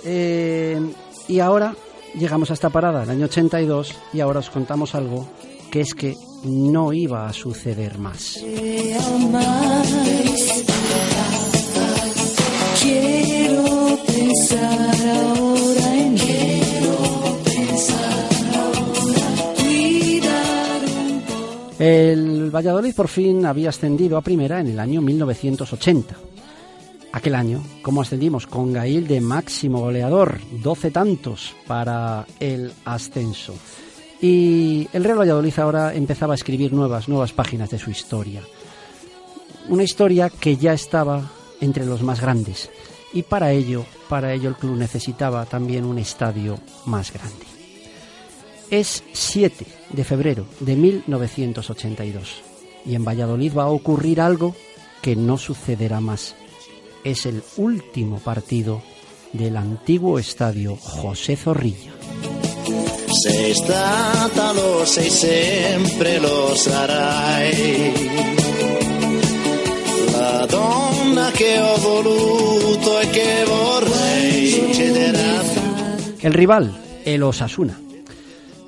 Eh, 0.03 0.79
y 1.27 1.39
ahora 1.39 1.75
llegamos 2.17 2.49
a 2.51 2.53
esta 2.53 2.69
parada, 2.69 3.03
el 3.03 3.09
año 3.09 3.25
82, 3.25 3.95
y 4.13 4.19
ahora 4.19 4.39
os 4.39 4.49
contamos 4.49 4.95
algo 4.95 5.27
que 5.71 5.81
es 5.81 5.93
que 5.93 6.15
no 6.43 6.93
iba 6.93 7.27
a 7.27 7.33
suceder 7.33 7.97
más. 7.97 8.39
Quiero 12.81 13.97
pensar 14.05 14.95
ahora 15.25 15.66
El 21.79 22.49
Valladolid 22.49 22.95
por 22.95 23.07
fin 23.07 23.45
había 23.45 23.69
ascendido 23.69 24.17
a 24.17 24.21
primera 24.21 24.59
en 24.59 24.67
el 24.67 24.79
año 24.79 25.01
1980. 25.01 26.15
Aquel 27.11 27.35
año, 27.35 27.63
como 27.81 28.01
ascendimos 28.01 28.47
con 28.47 28.73
Gail 28.73 29.07
de 29.07 29.21
máximo 29.21 29.81
goleador, 29.81 30.39
12 30.63 30.91
tantos 30.91 31.55
para 31.67 32.25
el 32.39 32.71
ascenso. 32.85 33.55
Y 34.21 34.87
el 34.93 35.03
Real 35.03 35.19
Valladolid 35.19 35.59
ahora 35.59 35.93
empezaba 35.93 36.33
a 36.33 36.35
escribir 36.35 36.73
nuevas, 36.73 37.07
nuevas 37.07 37.33
páginas 37.33 37.69
de 37.69 37.79
su 37.79 37.91
historia. 37.91 38.41
Una 39.69 39.83
historia 39.83 40.29
que 40.29 40.57
ya 40.57 40.73
estaba 40.73 41.29
entre 41.61 41.85
los 41.85 42.01
más 42.01 42.21
grandes. 42.21 42.69
Y 43.13 43.23
para 43.23 43.51
ello, 43.51 43.85
para 44.09 44.33
ello 44.33 44.49
el 44.49 44.55
club 44.55 44.77
necesitaba 44.77 45.45
también 45.45 45.85
un 45.85 45.99
estadio 45.99 46.59
más 46.85 47.13
grande. 47.13 47.46
Es 48.69 49.03
7 49.13 49.65
de 49.91 50.03
febrero 50.03 50.45
de 50.59 50.75
1982 50.75 52.41
y 52.85 52.95
en 52.95 53.05
Valladolid 53.05 53.53
va 53.57 53.63
a 53.63 53.69
ocurrir 53.69 54.19
algo 54.19 54.55
que 55.01 55.15
no 55.15 55.37
sucederá 55.37 56.01
más. 56.01 56.35
Es 57.03 57.25
el 57.25 57.43
último 57.55 58.19
partido 58.19 58.81
del 59.31 59.55
antiguo 59.55 60.19
estadio 60.19 60.75
José 60.75 61.37
Zorrilla. 61.37 61.91
Sei 63.23 63.53
stata, 63.55 64.51
lo 64.53 64.85
sei 64.85 65.09
sempre, 65.09 66.19
lo 66.19 66.53
sarai. 66.55 67.93
La 70.11 70.45
donna 70.45 71.31
che 71.31 71.57
ho 71.57 71.77
voluto 71.77 72.99
e 72.99 73.45
vorrei 73.45 74.49
succederà. 74.51 75.41
El 76.19 76.33
rival, 76.33 76.77
el 77.05 77.23
Osasuna. 77.23 77.86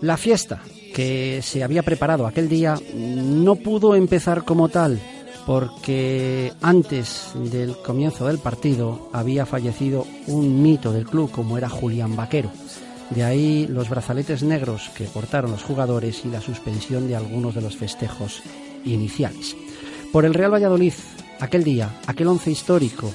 La 0.01 0.15
fiesta 0.15 0.61
que 0.93 1.41
se 1.43 1.63
había 1.63 1.83
preparado 1.83 2.25
aquel 2.25 2.47
día 2.47 2.79
no 2.95 3.55
pudo 3.55 3.95
empezar 3.95 4.43
como 4.45 4.69
tal 4.69 4.99
porque 5.45 6.53
antes 6.61 7.31
del 7.33 7.75
comienzo 7.77 8.27
del 8.27 8.37
partido 8.37 9.09
había 9.11 9.45
fallecido 9.45 10.05
un 10.27 10.61
mito 10.61 10.93
del 10.93 11.05
club 11.05 11.31
como 11.31 11.57
era 11.57 11.69
Julián 11.69 12.15
Vaquero. 12.15 12.51
De 13.09 13.23
ahí 13.23 13.67
los 13.67 13.89
brazaletes 13.89 14.43
negros 14.43 14.89
que 14.95 15.05
portaron 15.05 15.51
los 15.51 15.63
jugadores 15.63 16.23
y 16.23 16.29
la 16.29 16.41
suspensión 16.41 17.07
de 17.07 17.15
algunos 17.15 17.55
de 17.55 17.61
los 17.61 17.75
festejos 17.75 18.41
iniciales. 18.85 19.55
Por 20.13 20.25
el 20.25 20.33
Real 20.33 20.53
Valladolid, 20.53 20.93
aquel 21.39 21.63
día, 21.63 21.99
aquel 22.05 22.27
once 22.27 22.51
histórico, 22.51 23.11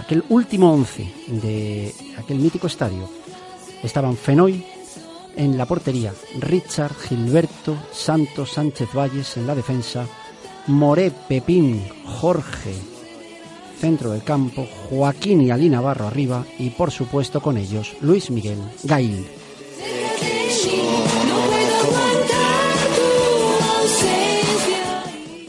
aquel 0.00 0.24
último 0.30 0.72
once 0.72 1.06
de 1.28 1.94
aquel 2.18 2.38
mítico 2.38 2.66
estadio, 2.66 3.08
estaban 3.82 4.16
Fenoy 4.16 4.64
en 5.36 5.56
la 5.58 5.66
portería, 5.66 6.12
Richard, 6.40 6.94
Gilberto, 6.94 7.76
Santos, 7.92 8.52
Sánchez 8.52 8.88
Valles 8.94 9.36
en 9.36 9.46
la 9.46 9.54
defensa, 9.54 10.06
Moré, 10.66 11.10
Pepín, 11.28 11.82
Jorge, 12.04 12.74
centro 13.78 14.12
del 14.12 14.22
campo, 14.22 14.66
Joaquín 14.88 15.42
y 15.42 15.50
Ali 15.50 15.68
Navarro 15.68 16.06
arriba 16.06 16.44
y 16.58 16.70
por 16.70 16.90
supuesto 16.90 17.40
con 17.40 17.56
ellos 17.56 17.94
Luis 18.00 18.30
Miguel 18.30 18.58
Gail. 18.84 19.26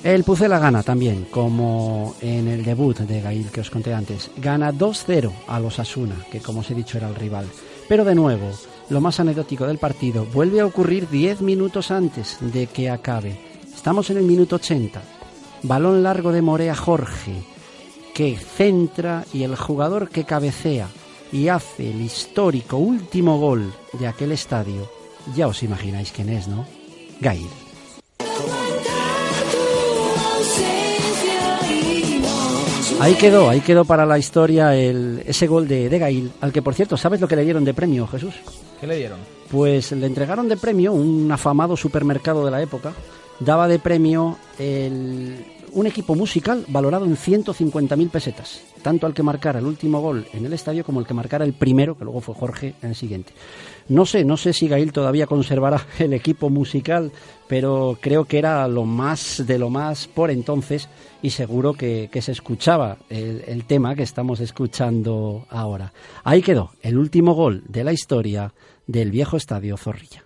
El 0.06 0.24
Pucela 0.24 0.60
gana 0.60 0.84
también, 0.84 1.26
como 1.32 2.16
en 2.22 2.48
el 2.48 2.64
debut 2.64 2.96
de 3.00 3.22
Gail 3.22 3.50
que 3.50 3.62
os 3.62 3.72
conté 3.72 3.92
antes. 3.92 4.30
Gana 4.38 4.72
2-0 4.72 5.32
a 5.48 5.60
los 5.60 5.80
Asuna, 5.80 6.16
que 6.32 6.42
como 6.42 6.60
os 6.60 6.70
he 6.70 6.76
dicho 6.76 7.00
era 7.00 7.08
el 7.08 7.16
rival. 7.16 7.48
Pero 7.88 8.06
de 8.06 8.14
nuevo, 8.14 8.52
lo 8.90 9.02
más 9.02 9.20
anecdótico 9.20 9.66
del 9.66 9.78
partido 9.78 10.26
vuelve 10.26 10.62
a 10.62 10.66
ocurrir 10.66 11.10
10 11.10 11.42
minutos 11.42 11.92
antes 11.92 12.38
de 12.40 12.68
que 12.68 12.90
acabe. 12.90 13.38
Estamos 13.74 14.10
en 14.10 14.18
el 14.18 14.24
minuto 14.24 14.58
80. 14.58 15.02
Balón 15.64 16.04
largo 16.04 16.32
de 16.32 16.42
Morea 16.42 16.76
Jorge, 16.76 17.44
que 18.14 18.38
centra 18.38 19.26
y 19.34 19.44
el 19.44 19.56
jugador 19.56 20.10
que 20.10 20.24
cabecea 20.24 20.88
y 21.32 21.48
hace 21.48 21.90
el 21.90 22.02
histórico 22.02 22.78
último 22.78 23.40
gol 23.40 23.74
de 23.94 24.08
aquel 24.08 24.32
estadio. 24.32 24.90
Ya 25.36 25.48
os 25.48 25.64
imagináis 25.64 26.12
quién 26.12 26.30
es, 26.30 26.48
¿no? 26.48 26.66
Gail. 27.20 27.48
Ahí 33.00 33.16
quedó, 33.16 33.50
ahí 33.50 33.60
quedó 33.62 33.84
para 33.84 34.06
la 34.06 34.18
historia 34.18 34.76
ese 34.76 35.48
gol 35.48 35.68
de 35.68 35.90
Gail, 35.90 36.32
al 36.40 36.54
que 36.54 36.62
por 36.62 36.74
cierto, 36.74 36.96
¿sabes 36.96 37.20
lo 37.20 37.28
que 37.28 37.36
le 37.36 37.44
dieron 37.44 37.66
de 37.66 37.74
premio, 37.74 38.08
Jesús? 38.08 38.36
¿Qué 38.86 38.90
le 38.90 38.98
dieron? 38.98 39.18
Pues 39.50 39.92
le 39.94 40.06
entregaron 40.06 40.48
de 40.48 40.58
premio 40.58 40.94
un 40.94 41.32
afamado 41.32 41.76
supermercado 41.76 42.46
de 42.46 42.52
la 42.52 42.62
época, 42.62 42.94
daba 43.40 43.68
de 43.68 43.80
premio 43.80 44.38
el- 44.60 45.44
un 45.72 45.88
equipo 45.88 46.14
musical 46.14 46.64
valorado 46.68 47.04
en 47.06 47.18
150.000 47.18 48.10
pesetas, 48.12 48.62
tanto 48.84 49.08
al 49.08 49.16
que 49.16 49.24
marcara 49.24 49.58
el 49.58 49.66
último 49.66 50.02
gol 50.02 50.28
en 50.34 50.46
el 50.46 50.54
estadio 50.54 50.86
como 50.86 51.00
el 51.00 51.08
que 51.08 51.16
marcara 51.16 51.44
el 51.46 51.54
primero, 51.54 51.98
que 51.98 52.04
luego 52.04 52.22
fue 52.22 52.36
Jorge, 52.36 52.76
en 52.84 52.90
el 52.90 52.96
siguiente. 52.96 53.34
No 53.90 54.06
sé, 54.06 54.24
no 54.24 54.38
sé 54.38 54.54
si 54.54 54.68
Gail 54.68 54.92
todavía 54.94 55.26
conservará 55.26 55.84
el 56.00 56.14
equipo 56.14 56.52
musical, 56.52 57.12
pero 57.48 57.98
creo 58.00 58.26
que 58.26 58.38
era 58.38 58.68
lo 58.68 58.86
más 58.86 59.44
de 59.48 59.58
lo 59.58 59.72
más 59.72 60.08
por 60.08 60.30
entonces 60.30 60.90
y 61.24 61.32
seguro 61.32 61.74
que, 61.74 62.08
se 62.22 62.32
escuchaba 62.32 62.98
el 63.10 63.66
tema 63.66 63.96
que 63.96 64.04
estamos 64.04 64.40
escuchando 64.42 65.48
ahora. 65.50 65.92
Ahí 66.24 66.44
quedó 66.44 66.70
el 66.84 67.00
último 67.00 67.34
gol 67.34 67.64
de 67.68 67.84
la 67.84 67.92
historia 67.94 68.54
del 68.88 69.12
viejo 69.12 69.38
estadio 69.38 69.78
Zorrilla. 69.78 70.25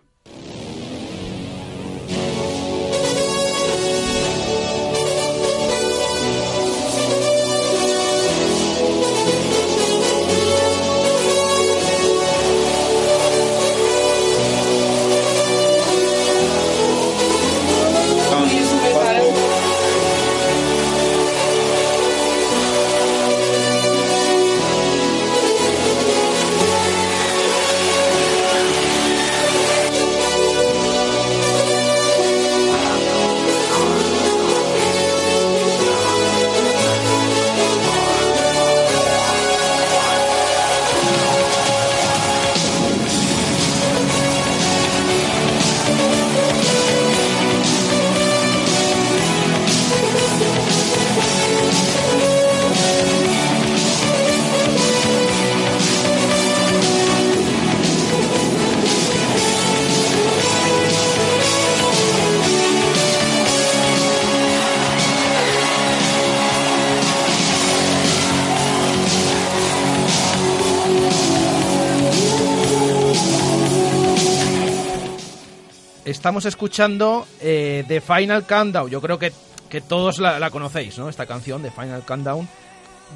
Estamos 76.19 76.43
escuchando 76.43 77.25
eh, 77.39 77.85
The 77.87 78.01
Final 78.01 78.45
Countdown. 78.45 78.89
Yo 78.89 78.99
creo 78.99 79.17
que, 79.17 79.31
que 79.69 79.79
todos 79.79 80.19
la, 80.19 80.37
la 80.37 80.49
conocéis, 80.51 80.97
¿no? 80.97 81.07
Esta 81.07 81.25
canción, 81.25 81.61
The 81.61 81.71
Final 81.71 82.03
Countdown, 82.03 82.45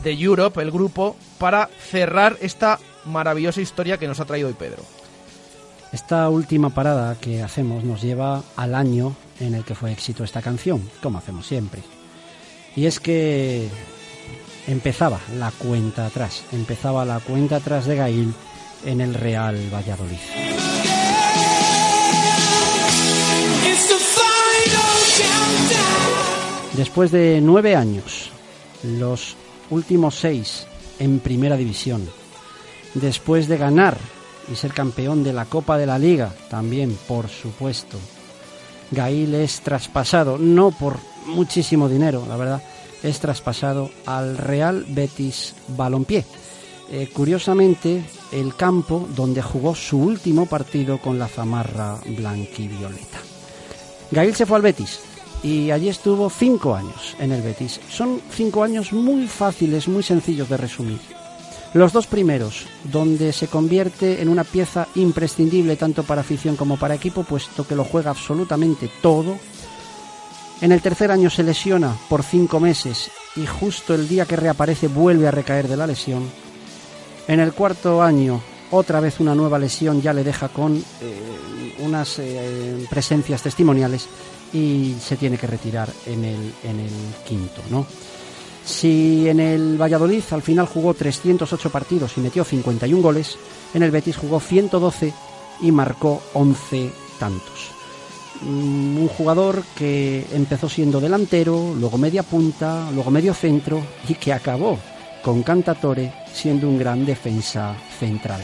de 0.02 0.14
Europe, 0.14 0.62
el 0.62 0.72
grupo, 0.72 1.18
para 1.38 1.68
cerrar 1.68 2.38
esta 2.40 2.80
maravillosa 3.04 3.60
historia 3.60 3.98
que 3.98 4.08
nos 4.08 4.22
ha 4.22 4.26
traído 4.26 4.48
hoy 4.48 4.54
Pedro. 4.54 4.84
Esta 5.92 6.30
última 6.30 6.70
parada 6.70 7.18
que 7.20 7.44
hacemos 7.44 7.84
nos 7.84 8.02
lleva 8.02 8.42
al 8.56 8.74
año 8.74 9.14
en 9.42 9.56
el 9.56 9.66
que 9.66 9.76
fue 9.76 9.92
éxito 9.92 10.24
esta 10.24 10.42
canción, 10.42 10.90
como 11.02 11.18
hacemos 11.18 11.46
siempre. 11.46 11.82
Y 12.74 12.86
es 12.86 13.02
que 13.02 13.68
empezaba 14.66 15.20
la 15.38 15.52
cuenta 15.52 16.06
atrás, 16.06 16.46
empezaba 16.54 17.04
la 17.04 17.20
cuenta 17.20 17.58
atrás 17.58 17.86
de 17.86 17.98
Gail 17.98 18.34
en 18.86 19.02
el 19.02 19.14
Real 19.14 19.58
Valladolid. 19.74 20.73
Después 26.74 27.12
de 27.12 27.40
nueve 27.42 27.76
años, 27.76 28.32
los 28.84 29.36
últimos 29.70 30.16
seis 30.16 30.66
en 31.00 31.20
primera 31.20 31.56
división, 31.56 32.10
después 32.94 33.48
de 33.48 33.58
ganar 33.58 33.98
y 34.52 34.56
ser 34.56 34.74
campeón 34.74 35.24
de 35.24 35.34
la 35.34 35.46
Copa 35.46 35.78
de 35.78 35.86
la 35.86 36.00
Liga, 36.00 36.34
también 36.50 36.98
por 37.08 37.30
supuesto, 37.30 37.98
Gail 38.92 39.34
es 39.36 39.62
traspasado, 39.62 40.38
no 40.38 40.72
por 40.72 40.98
muchísimo 41.28 41.90
dinero, 41.90 42.26
la 42.28 42.38
verdad, 42.38 42.64
es 43.02 43.20
traspasado 43.20 43.90
al 44.06 44.38
Real 44.38 44.86
Betis 44.88 45.56
Balompié. 45.70 46.26
Eh, 46.90 47.10
curiosamente, 47.12 48.04
el 48.32 48.56
campo 48.56 49.08
donde 49.16 49.42
jugó 49.42 49.74
su 49.74 49.98
último 50.00 50.46
partido 50.46 51.00
con 51.00 51.18
la 51.18 51.28
zamarra 51.28 51.98
blanquivioleta. 52.06 53.23
Gail 54.14 54.36
se 54.36 54.46
fue 54.46 54.58
al 54.58 54.62
Betis 54.62 55.00
y 55.42 55.72
allí 55.72 55.90
estuvo 55.90 56.30
cinco 56.30 56.76
años 56.76 57.16
en 57.20 57.32
el 57.32 57.42
Betis. 57.42 57.80
Son 57.90 58.22
cinco 58.32 58.64
años 58.64 58.94
muy 58.94 59.28
fáciles, 59.28 59.88
muy 59.88 60.04
sencillos 60.04 60.48
de 60.50 60.58
resumir. 60.58 61.00
Los 61.74 61.92
dos 61.92 62.06
primeros, 62.06 62.68
donde 62.84 63.34
se 63.34 63.48
convierte 63.48 64.22
en 64.22 64.30
una 64.30 64.44
pieza 64.44 64.88
imprescindible 64.94 65.76
tanto 65.76 66.04
para 66.04 66.22
afición 66.22 66.56
como 66.56 66.78
para 66.78 66.94
equipo, 66.94 67.24
puesto 67.24 67.66
que 67.66 67.76
lo 67.76 67.84
juega 67.84 68.12
absolutamente 68.12 68.88
todo. 69.02 69.38
En 70.62 70.72
el 70.72 70.82
tercer 70.82 71.12
año 71.12 71.32
se 71.32 71.42
lesiona 71.42 71.98
por 72.08 72.22
cinco 72.22 72.60
meses 72.60 73.10
y 73.36 73.48
justo 73.48 73.96
el 73.96 74.08
día 74.08 74.28
que 74.28 74.36
reaparece 74.36 74.88
vuelve 74.88 75.28
a 75.28 75.32
recaer 75.32 75.68
de 75.68 75.78
la 75.78 75.88
lesión. 75.88 76.30
En 77.28 77.40
el 77.40 77.54
cuarto 77.54 78.04
año, 78.04 78.40
otra 78.70 79.00
vez 79.00 79.20
una 79.20 79.34
nueva 79.34 79.58
lesión 79.58 80.02
ya 80.02 80.14
le 80.14 80.24
deja 80.24 80.50
con 80.50 80.78
eh, 80.78 80.84
unas 81.84 82.20
eh, 82.20 82.86
presencias 82.90 83.42
testimoniales 83.42 84.08
y 84.54 84.96
se 85.00 85.18
tiene 85.18 85.38
que 85.38 85.48
retirar 85.48 85.90
en 86.06 86.26
el, 86.26 86.54
en 86.64 86.80
el 86.80 86.92
quinto, 87.28 87.62
¿no? 87.70 87.86
Si 88.66 89.28
en 89.28 89.40
el 89.40 89.82
Valladolid 89.82 90.24
al 90.32 90.42
final 90.42 90.68
jugó 90.68 90.94
308 90.94 91.70
partidos 91.70 92.14
y 92.18 92.22
metió 92.22 92.44
51 92.44 93.02
goles, 93.02 93.38
en 93.74 93.84
el 93.84 93.92
Betis 93.92 94.16
jugó 94.16 94.40
112 94.40 95.14
y 95.62 95.72
marcó 95.72 96.22
11 96.34 96.90
tantos. 97.20 97.72
Mm, 98.42 98.98
Un 98.98 99.08
jugador 99.10 99.64
que 99.76 100.26
empezó 100.32 100.70
siendo 100.70 101.02
delantero, 101.02 101.74
luego 101.78 101.98
media 101.98 102.24
punta, 102.24 102.90
luego 102.94 103.12
medio 103.12 103.34
centro 103.34 103.82
y 104.08 104.16
que 104.16 104.32
acabó 104.32 104.78
con 105.22 105.44
Cantatore 105.44 106.14
siendo 106.34 106.68
un 106.68 106.78
gran 106.78 107.06
defensa 107.06 107.76
central. 108.00 108.42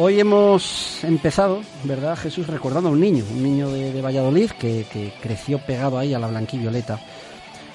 Hoy 0.00 0.20
hemos 0.20 1.02
empezado, 1.02 1.60
¿verdad, 1.82 2.16
Jesús? 2.16 2.46
Recordando 2.46 2.88
a 2.88 2.92
un 2.92 3.00
niño, 3.00 3.24
un 3.32 3.42
niño 3.42 3.68
de, 3.68 4.00
Valladolid 4.00 4.52
que, 4.52 4.86
que 4.92 5.12
creció 5.20 5.58
pegado 5.58 5.98
ahí 5.98 6.14
a 6.14 6.20
la 6.20 6.28
blanquivioleta. 6.28 7.00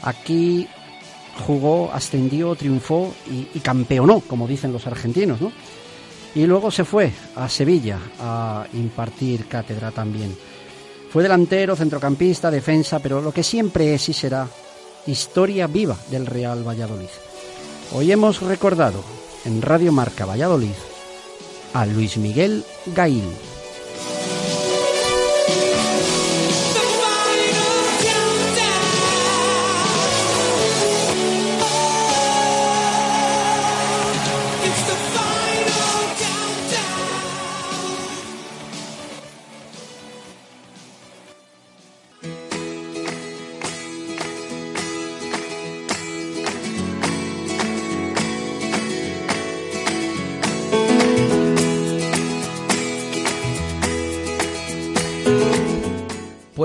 Aquí 0.04 0.66
jugó, 1.46 1.92
ascendió, 1.92 2.56
triunfó 2.56 3.14
y, 3.30 3.50
y 3.54 3.60
campeonó, 3.60 4.22
como 4.22 4.48
dicen 4.48 4.72
los 4.72 4.88
argentinos, 4.88 5.42
¿no? 5.42 5.52
Y 6.34 6.46
luego 6.46 6.72
se 6.72 6.86
fue 6.86 7.12
a 7.36 7.50
Sevilla 7.50 8.00
a 8.22 8.68
impartir 8.72 9.50
cátedra 9.50 9.92
también. 9.92 10.34
Fue 11.12 11.24
delantero, 11.24 11.76
centrocampista, 11.76 12.50
defensa, 12.50 13.00
pero 13.00 13.20
lo 13.20 13.34
que 13.34 13.44
siempre 13.44 13.94
es 13.94 14.08
y 14.08 14.14
será 14.14 14.48
historia 15.08 15.68
viva 15.68 15.98
del 16.10 16.26
Real 16.26 16.66
Valladolid. 16.66 17.10
Hoy 17.92 18.14
hemos 18.14 18.42
recordado 18.42 19.04
en 19.44 19.62
Radio 19.62 19.92
Marca 19.92 20.26
Valladolid 20.26 20.93
a 21.74 21.86
Luis 21.86 22.18
Miguel 22.18 22.64
Gail. 22.96 23.53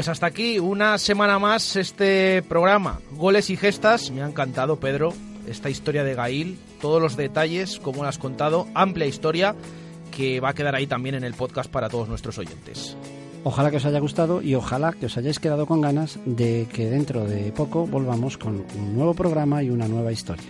Pues 0.08 0.16
hasta 0.16 0.26
aquí 0.28 0.58
una 0.58 0.96
semana 0.96 1.38
más 1.38 1.76
este 1.76 2.42
programa. 2.48 2.98
Goles 3.10 3.50
y 3.50 3.58
gestas. 3.58 4.10
Me 4.10 4.22
ha 4.22 4.26
encantado, 4.26 4.76
Pedro, 4.76 5.12
esta 5.46 5.68
historia 5.68 6.02
de 6.02 6.14
Gail, 6.14 6.58
todos 6.80 7.02
los 7.02 7.14
detalles, 7.14 7.78
como 7.78 8.02
lo 8.02 8.08
has 8.08 8.16
contado, 8.16 8.66
amplia 8.72 9.04
historia. 9.04 9.54
que 10.10 10.40
va 10.40 10.48
a 10.48 10.54
quedar 10.54 10.74
ahí 10.74 10.86
también 10.86 11.14
en 11.14 11.24
el 11.24 11.34
podcast 11.34 11.70
para 11.70 11.90
todos 11.90 12.08
nuestros 12.08 12.38
oyentes. 12.38 12.96
Ojalá 13.44 13.70
que 13.70 13.76
os 13.76 13.84
haya 13.84 13.98
gustado 13.98 14.40
y 14.40 14.54
ojalá 14.54 14.94
que 14.94 15.04
os 15.04 15.16
hayáis 15.18 15.40
quedado 15.40 15.66
con 15.66 15.82
ganas 15.82 16.18
de 16.24 16.66
que 16.72 16.88
dentro 16.88 17.26
de 17.26 17.52
poco 17.52 17.86
volvamos 17.86 18.38
con 18.38 18.64
un 18.78 18.96
nuevo 18.96 19.12
programa 19.12 19.62
y 19.62 19.68
una 19.68 19.88
nueva 19.88 20.10
historia. 20.10 20.48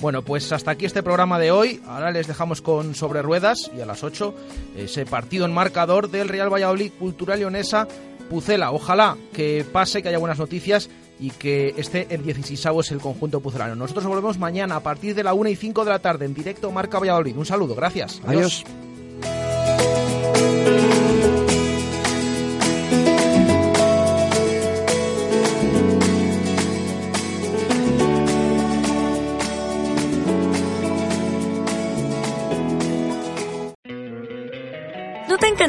Bueno, 0.00 0.22
pues 0.22 0.50
hasta 0.52 0.70
aquí 0.70 0.86
este 0.86 1.02
programa 1.02 1.40
de 1.40 1.50
hoy. 1.50 1.82
Ahora 1.86 2.12
les 2.12 2.28
dejamos 2.28 2.62
con 2.62 2.94
Sobre 2.94 3.22
Ruedas 3.22 3.72
y 3.76 3.80
a 3.80 3.86
las 3.86 4.04
8 4.04 4.34
ese 4.76 5.04
partido 5.04 5.46
en 5.46 5.52
marcador 5.52 6.10
del 6.10 6.28
Real 6.28 6.50
Valladolid 6.50 6.92
Cultural 6.92 7.40
Leonesa 7.40 7.88
Pucela. 8.30 8.72
Ojalá 8.72 9.18
que 9.34 9.66
pase, 9.70 10.00
que 10.00 10.08
haya 10.08 10.18
buenas 10.18 10.38
noticias 10.38 10.88
y 11.18 11.30
que 11.30 11.74
esté 11.76 12.06
en 12.08 12.22
16 12.22 12.90
el 12.92 13.00
conjunto 13.00 13.40
pucelano. 13.40 13.74
Nosotros 13.74 14.04
nos 14.04 14.14
volvemos 14.14 14.38
mañana 14.38 14.76
a 14.76 14.80
partir 14.80 15.14
de 15.14 15.22
la 15.22 15.34
1 15.34 15.50
y 15.50 15.56
5 15.56 15.84
de 15.84 15.90
la 15.90 15.98
tarde 15.98 16.24
en 16.24 16.32
directo 16.32 16.72
Marca 16.72 16.98
Valladolid. 16.98 17.36
Un 17.36 17.44
saludo, 17.44 17.74
gracias. 17.74 18.22
Adiós. 18.24 18.64
¿No 18.66 18.89